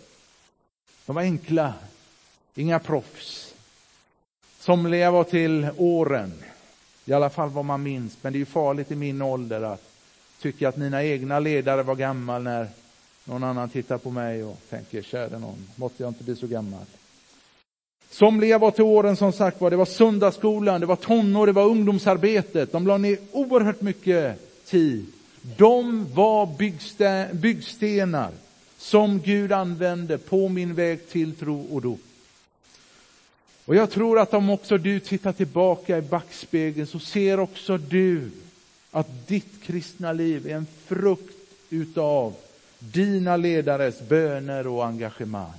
De 1.06 1.14
var 1.14 1.22
enkla, 1.22 1.74
inga 2.54 2.78
proffs. 2.78 3.54
Somliga 4.58 5.10
var 5.10 5.24
till 5.24 5.68
åren, 5.76 6.32
i 7.04 7.12
alla 7.12 7.30
fall 7.30 7.50
vad 7.50 7.64
man 7.64 7.82
minns. 7.82 8.16
Men 8.22 8.32
det 8.32 8.36
är 8.36 8.40
ju 8.40 8.46
farligt 8.46 8.90
i 8.90 8.96
min 8.96 9.22
ålder 9.22 9.62
att 9.62 9.82
tycka 10.40 10.68
att 10.68 10.76
mina 10.76 11.04
egna 11.04 11.38
ledare 11.38 11.82
var 11.82 11.94
gammal 11.94 12.42
när 12.42 12.68
någon 13.24 13.44
annan 13.44 13.68
tittar 13.68 13.98
på 13.98 14.10
mig 14.10 14.44
och 14.44 14.58
tänker, 14.70 15.02
käre 15.02 15.38
någon, 15.38 15.68
måtte 15.76 16.02
jag 16.02 16.10
inte 16.10 16.24
bli 16.24 16.36
så 16.36 16.46
gammal. 16.46 16.84
Somliga 18.10 18.58
var 18.58 18.70
till 18.70 18.84
åren 18.84 19.16
som 19.16 19.32
sagt 19.32 19.60
var, 19.60 19.70
det 19.70 19.76
var 19.76 19.84
söndagsskolan, 19.84 20.80
det 20.80 20.86
var 20.86 20.96
tonår, 20.96 21.46
det 21.46 21.52
var 21.52 21.64
ungdomsarbetet. 21.64 22.72
De 22.72 22.86
la 22.86 22.98
ner 22.98 23.18
oerhört 23.32 23.80
mycket 23.80 24.51
tid. 24.66 25.06
De 25.56 26.06
var 26.14 26.46
byggstenar 27.34 28.30
som 28.78 29.20
Gud 29.20 29.52
använde 29.52 30.18
på 30.18 30.48
min 30.48 30.74
väg 30.74 31.08
till 31.08 31.34
tro 31.34 31.62
och 31.62 31.82
dop. 31.82 32.00
Och 33.64 33.76
jag 33.76 33.90
tror 33.90 34.18
att 34.18 34.34
om 34.34 34.50
också 34.50 34.78
du 34.78 35.00
tittar 35.00 35.32
tillbaka 35.32 35.98
i 35.98 36.02
backspegeln 36.02 36.86
så 36.86 36.98
ser 36.98 37.40
också 37.40 37.78
du 37.78 38.30
att 38.90 39.28
ditt 39.28 39.62
kristna 39.62 40.12
liv 40.12 40.46
är 40.46 40.56
en 40.56 40.66
frukt 40.86 41.36
utav 41.70 42.34
dina 42.78 43.36
ledares 43.36 44.00
böner 44.00 44.66
och 44.66 44.86
engagemang. 44.86 45.52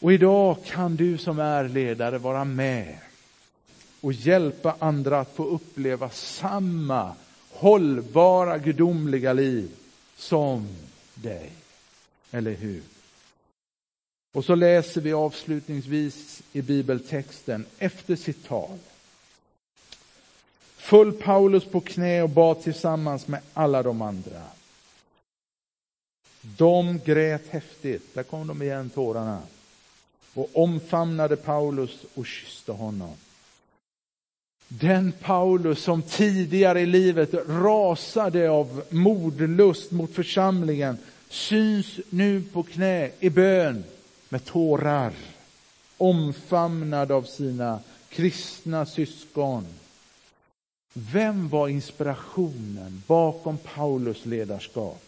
Och 0.00 0.12
idag 0.12 0.56
kan 0.66 0.96
du 0.96 1.18
som 1.18 1.38
är 1.38 1.68
ledare 1.68 2.18
vara 2.18 2.44
med 2.44 2.98
och 4.04 4.12
hjälpa 4.12 4.76
andra 4.78 5.20
att 5.20 5.34
få 5.34 5.44
uppleva 5.44 6.10
samma 6.10 7.14
hållbara 7.50 8.58
gudomliga 8.58 9.32
liv 9.32 9.70
som 10.16 10.68
dig. 11.14 11.52
Eller 12.30 12.54
hur? 12.54 12.82
Och 14.32 14.44
så 14.44 14.54
läser 14.54 15.00
vi 15.00 15.12
avslutningsvis 15.12 16.42
i 16.52 16.62
bibeltexten 16.62 17.66
efter 17.78 18.16
sitt 18.16 18.46
tal. 18.46 18.78
föll 20.76 21.12
Paulus 21.12 21.64
på 21.64 21.80
knä 21.80 22.22
och 22.22 22.30
bad 22.30 22.62
tillsammans 22.62 23.28
med 23.28 23.40
alla 23.52 23.82
de 23.82 24.02
andra. 24.02 24.42
De 26.40 27.00
grät 27.04 27.48
häftigt, 27.48 28.14
där 28.14 28.22
kom 28.22 28.46
de 28.46 28.62
igen 28.62 28.90
tårarna, 28.90 29.42
och 30.34 30.50
omfamnade 30.52 31.36
Paulus 31.36 32.04
och 32.14 32.26
kysste 32.26 32.72
honom. 32.72 33.16
Den 34.80 35.12
Paulus 35.12 35.82
som 35.82 36.02
tidigare 36.02 36.80
i 36.80 36.86
livet 36.86 37.34
rasade 37.48 38.50
av 38.50 38.82
mordlust 38.90 39.90
mot 39.90 40.14
församlingen 40.14 40.98
syns 41.28 42.00
nu 42.10 42.42
på 42.52 42.62
knä 42.62 43.10
i 43.20 43.30
bön 43.30 43.84
med 44.28 44.44
tårar, 44.44 45.12
omfamnad 45.96 47.12
av 47.12 47.22
sina 47.22 47.80
kristna 48.08 48.86
syskon. 48.86 49.66
Vem 50.92 51.48
var 51.48 51.68
inspirationen 51.68 53.02
bakom 53.06 53.58
Paulus 53.58 54.26
ledarskap? 54.26 55.02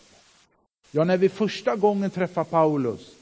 Ja, 0.90 1.05
när 1.05 1.16
vi 1.16 1.29
första 1.29 1.76
gången 1.76 2.11
träffar 2.11 2.44
Paulus, 2.44 3.15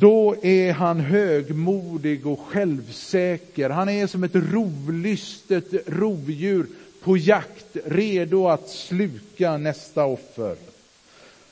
då 0.00 0.36
är 0.42 0.72
han 0.72 1.00
högmodig 1.00 2.26
och 2.26 2.40
självsäker. 2.40 3.70
Han 3.70 3.88
är 3.88 4.06
som 4.06 4.24
ett 4.24 4.34
rovlystet 4.34 5.64
rovdjur 5.86 6.66
på 7.02 7.16
jakt, 7.16 7.76
redo 7.84 8.48
att 8.48 8.68
sluka 8.68 9.56
nästa 9.56 10.04
offer. 10.04 10.56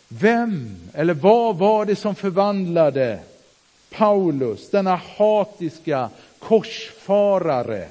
Vem 0.09 0.77
eller 0.93 1.15
vad 1.15 1.59
var 1.59 1.85
det 1.85 1.97
som 1.97 2.15
förvandlade 2.15 3.21
Paulus, 3.91 4.71
denna 4.71 4.97
hatiska 4.97 6.11
korsfarare, 6.39 7.89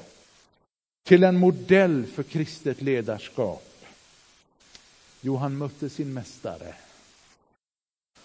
till 1.04 1.24
en 1.24 1.36
modell 1.36 2.06
för 2.14 2.22
kristet 2.22 2.82
ledarskap? 2.82 3.68
Jo, 5.20 5.36
han 5.36 5.58
mötte 5.58 5.90
sin 5.90 6.12
mästare. 6.12 6.74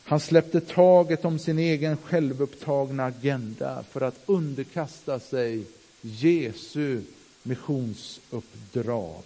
Han 0.08 0.20
släppte 0.20 0.62
taget 0.62 1.26
om 1.26 1.40
sin 1.40 1.60
egen 1.60 1.98
självupptagna 1.98 3.06
agenda 3.06 3.84
för 3.92 4.02
att 4.02 4.20
underkasta 4.26 5.20
sig 5.20 5.64
Jesu 6.02 7.02
missionsuppdrag. 7.44 9.24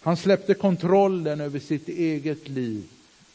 Han 0.00 0.16
släppte 0.16 0.54
kontrollen 0.54 1.40
över 1.40 1.58
sitt 1.58 1.88
eget 1.88 2.48
liv, 2.48 2.84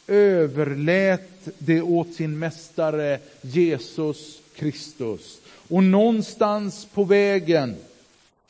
överlät 0.07 1.47
det 1.57 1.81
åt 1.81 2.13
sin 2.13 2.39
mästare 2.39 3.19
Jesus 3.41 4.41
Kristus. 4.55 5.39
Och 5.67 5.83
någonstans 5.83 6.87
på 6.93 7.03
vägen 7.03 7.75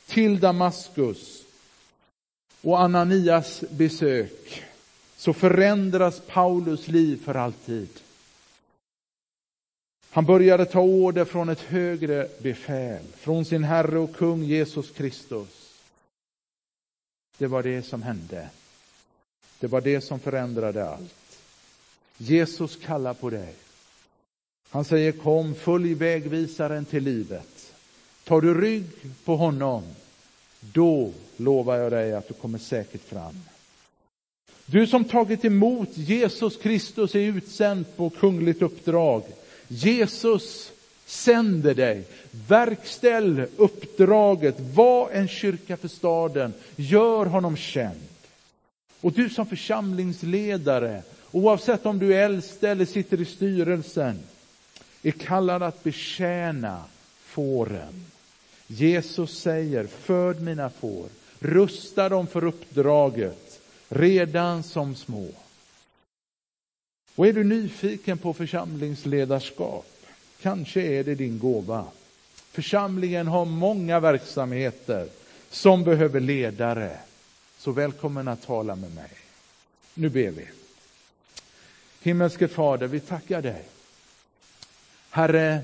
till 0.06 0.40
Damaskus 0.40 1.42
och 2.62 2.80
Ananias 2.80 3.64
besök 3.70 4.62
så 5.16 5.32
förändras 5.32 6.20
Paulus 6.26 6.88
liv 6.88 7.22
för 7.24 7.34
alltid. 7.34 7.88
Han 10.14 10.24
började 10.24 10.64
ta 10.64 10.80
order 10.80 11.24
från 11.24 11.48
ett 11.48 11.60
högre 11.60 12.28
befäl, 12.38 13.02
från 13.16 13.44
sin 13.44 13.64
Herre 13.64 13.98
och 13.98 14.16
kung 14.16 14.44
Jesus 14.44 14.90
Kristus. 14.90 15.78
Det 17.38 17.46
var 17.46 17.62
det 17.62 17.82
som 17.82 18.02
hände. 18.02 18.48
Det 19.60 19.66
var 19.66 19.80
det 19.80 20.00
som 20.00 20.20
förändrade 20.20 20.88
allt. 20.88 21.38
Jesus 22.16 22.76
kallar 22.76 23.14
på 23.14 23.30
dig. 23.30 23.54
Han 24.70 24.84
säger 24.84 25.12
kom, 25.12 25.54
följ 25.54 25.94
vägvisaren 25.94 26.84
till 26.84 27.02
livet. 27.02 27.72
Tar 28.24 28.40
du 28.40 28.60
rygg 28.60 28.90
på 29.24 29.36
honom, 29.36 29.82
då 30.60 31.12
lovar 31.36 31.76
jag 31.76 31.92
dig 31.92 32.12
att 32.12 32.28
du 32.28 32.34
kommer 32.34 32.58
säkert 32.58 33.02
fram. 33.02 33.42
Du 34.66 34.86
som 34.86 35.04
tagit 35.04 35.44
emot 35.44 35.88
Jesus 35.92 36.56
Kristus 36.56 37.14
är 37.14 37.20
utsänd 37.20 37.96
på 37.96 38.10
kungligt 38.10 38.62
uppdrag. 38.62 39.22
Jesus 39.72 40.72
sänder 41.06 41.74
dig. 41.74 42.04
Verkställ 42.48 43.46
uppdraget. 43.56 44.60
Var 44.60 45.10
en 45.10 45.28
kyrka 45.28 45.76
för 45.76 45.88
staden. 45.88 46.52
Gör 46.76 47.26
honom 47.26 47.56
känd. 47.56 48.00
Och 49.00 49.12
du 49.12 49.30
som 49.30 49.46
församlingsledare, 49.46 51.02
oavsett 51.30 51.86
om 51.86 51.98
du 51.98 52.14
är 52.14 52.24
äldste 52.24 52.68
eller 52.68 52.84
sitter 52.84 53.20
i 53.20 53.24
styrelsen, 53.24 54.18
är 55.02 55.10
kallad 55.10 55.62
att 55.62 55.84
betjäna 55.84 56.84
fåren. 57.24 58.04
Jesus 58.66 59.38
säger, 59.38 59.86
föd 59.86 60.42
mina 60.42 60.70
får, 60.70 61.06
rusta 61.38 62.08
dem 62.08 62.26
för 62.26 62.44
uppdraget, 62.44 63.60
redan 63.88 64.62
som 64.62 64.94
små. 64.94 65.26
Och 67.14 67.26
är 67.26 67.32
du 67.32 67.44
nyfiken 67.44 68.18
på 68.18 68.34
församlingsledarskap, 68.34 69.86
kanske 70.42 70.82
är 70.82 71.04
det 71.04 71.14
din 71.14 71.38
gåva. 71.38 71.84
Församlingen 72.50 73.26
har 73.26 73.44
många 73.44 74.00
verksamheter 74.00 75.08
som 75.50 75.84
behöver 75.84 76.20
ledare. 76.20 76.98
Så 77.58 77.72
välkommen 77.72 78.28
att 78.28 78.42
tala 78.42 78.76
med 78.76 78.94
mig. 78.94 79.10
Nu 79.94 80.08
ber 80.08 80.30
vi. 80.30 80.48
Himmelske 82.02 82.48
Fader, 82.48 82.86
vi 82.86 83.00
tackar 83.00 83.42
dig. 83.42 83.64
Herre, 85.10 85.60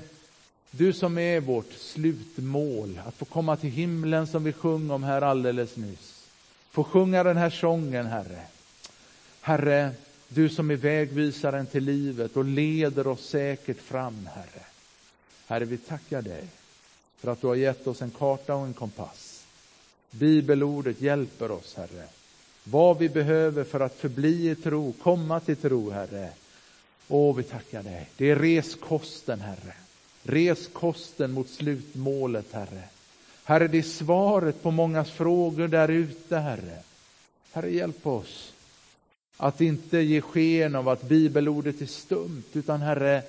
du 0.71 0.93
som 0.93 1.17
är 1.17 1.39
vårt 1.39 1.73
slutmål, 1.73 3.01
att 3.05 3.15
få 3.15 3.25
komma 3.25 3.57
till 3.57 3.69
himlen 3.69 4.27
som 4.27 4.43
vi 4.43 4.53
sjöng 4.53 4.91
om 4.91 5.03
här 5.03 5.21
alldeles 5.21 5.75
nyss. 5.75 6.27
Få 6.71 6.83
sjunga 6.83 7.23
den 7.23 7.37
här 7.37 7.49
sången, 7.49 8.05
Herre. 8.05 8.41
Herre, 9.41 9.91
du 10.29 10.49
som 10.49 10.71
är 10.71 10.75
vägvisaren 10.75 11.65
till 11.65 11.83
livet 11.83 12.37
och 12.37 12.45
leder 12.45 13.07
oss 13.07 13.29
säkert 13.29 13.81
fram, 13.81 14.29
Herre. 14.33 14.65
Herre, 15.47 15.65
vi 15.65 15.77
tackar 15.77 16.21
dig 16.21 16.43
för 17.19 17.31
att 17.31 17.41
du 17.41 17.47
har 17.47 17.55
gett 17.55 17.87
oss 17.87 18.01
en 18.01 18.11
karta 18.11 18.55
och 18.55 18.65
en 18.65 18.73
kompass. 18.73 19.43
Bibelordet 20.11 21.01
hjälper 21.01 21.51
oss, 21.51 21.75
Herre. 21.77 22.05
Vad 22.63 22.97
vi 22.97 23.09
behöver 23.09 23.63
för 23.63 23.79
att 23.79 23.95
förbli 23.95 24.49
i 24.49 24.55
tro, 24.55 24.93
komma 24.93 25.39
till 25.39 25.55
tro, 25.55 25.89
Herre. 25.89 26.29
Åh, 27.07 27.35
vi 27.35 27.43
tackar 27.43 27.83
dig. 27.83 28.09
Det 28.17 28.29
är 28.29 28.35
reskosten, 28.35 29.41
Herre. 29.41 29.73
Reskosten 30.23 31.31
mot 31.31 31.49
slutmålet, 31.49 32.53
Herre. 32.53 32.83
Herre, 33.43 33.67
det 33.67 33.77
är 33.77 33.83
svaret 33.83 34.63
på 34.63 34.71
mångas 34.71 35.11
frågor 35.11 35.67
där 35.67 35.87
ute, 35.89 36.37
Herre. 36.37 36.77
Herre, 37.51 37.71
hjälp 37.71 38.07
oss 38.07 38.53
att 39.41 39.61
inte 39.61 39.97
ge 39.97 40.21
sken 40.21 40.75
av 40.75 40.89
att 40.89 41.03
bibelordet 41.03 41.81
är 41.81 41.85
stumt, 41.85 42.43
utan 42.53 42.81
Herre, 42.81 43.23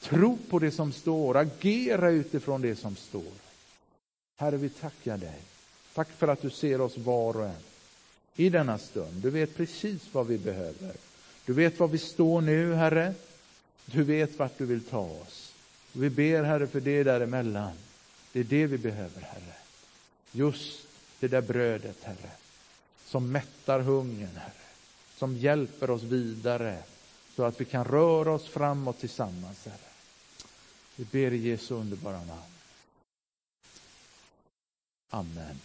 tro 0.00 0.38
på 0.48 0.58
det 0.58 0.70
som 0.70 0.92
står, 0.92 1.36
agera 1.36 2.10
utifrån 2.10 2.62
det 2.62 2.76
som 2.76 2.96
står. 2.96 3.32
Herre, 4.36 4.56
vi 4.56 4.68
tackar 4.68 5.18
dig. 5.18 5.40
Tack 5.94 6.08
för 6.18 6.28
att 6.28 6.42
du 6.42 6.50
ser 6.50 6.80
oss 6.80 6.96
var 6.96 7.36
och 7.36 7.44
en 7.44 7.62
i 8.36 8.48
denna 8.48 8.78
stund. 8.78 9.12
Du 9.14 9.30
vet 9.30 9.56
precis 9.56 10.02
vad 10.12 10.26
vi 10.26 10.38
behöver. 10.38 10.92
Du 11.46 11.52
vet 11.52 11.80
var 11.80 11.88
vi 11.88 11.98
står 11.98 12.40
nu, 12.40 12.74
Herre. 12.74 13.14
Du 13.86 14.02
vet 14.02 14.38
vart 14.38 14.58
du 14.58 14.66
vill 14.66 14.84
ta 14.84 15.00
oss. 15.00 15.52
Vi 15.92 16.10
ber, 16.10 16.42
Herre, 16.42 16.66
för 16.66 16.80
det 16.80 17.02
däremellan. 17.02 17.72
Det 18.32 18.40
är 18.40 18.44
det 18.44 18.66
vi 18.66 18.78
behöver, 18.78 19.20
Herre. 19.20 19.54
Just 20.32 20.86
det 21.20 21.28
där 21.28 21.42
brödet, 21.42 21.96
Herre, 22.02 22.30
som 23.06 23.32
mättar 23.32 23.80
hungern, 23.80 24.36
Herre 24.36 24.65
som 25.16 25.36
hjälper 25.36 25.90
oss 25.90 26.02
vidare 26.02 26.82
så 27.36 27.44
att 27.44 27.60
vi 27.60 27.64
kan 27.64 27.84
röra 27.84 28.32
oss 28.32 28.48
framåt 28.48 28.98
tillsammans, 28.98 29.64
Herre. 29.64 29.76
Vi 30.96 31.04
ber 31.04 31.32
i 31.32 31.48
Jesu 31.48 31.74
underbara 31.74 32.16
namn. 32.16 32.52
Amen. 35.10 35.60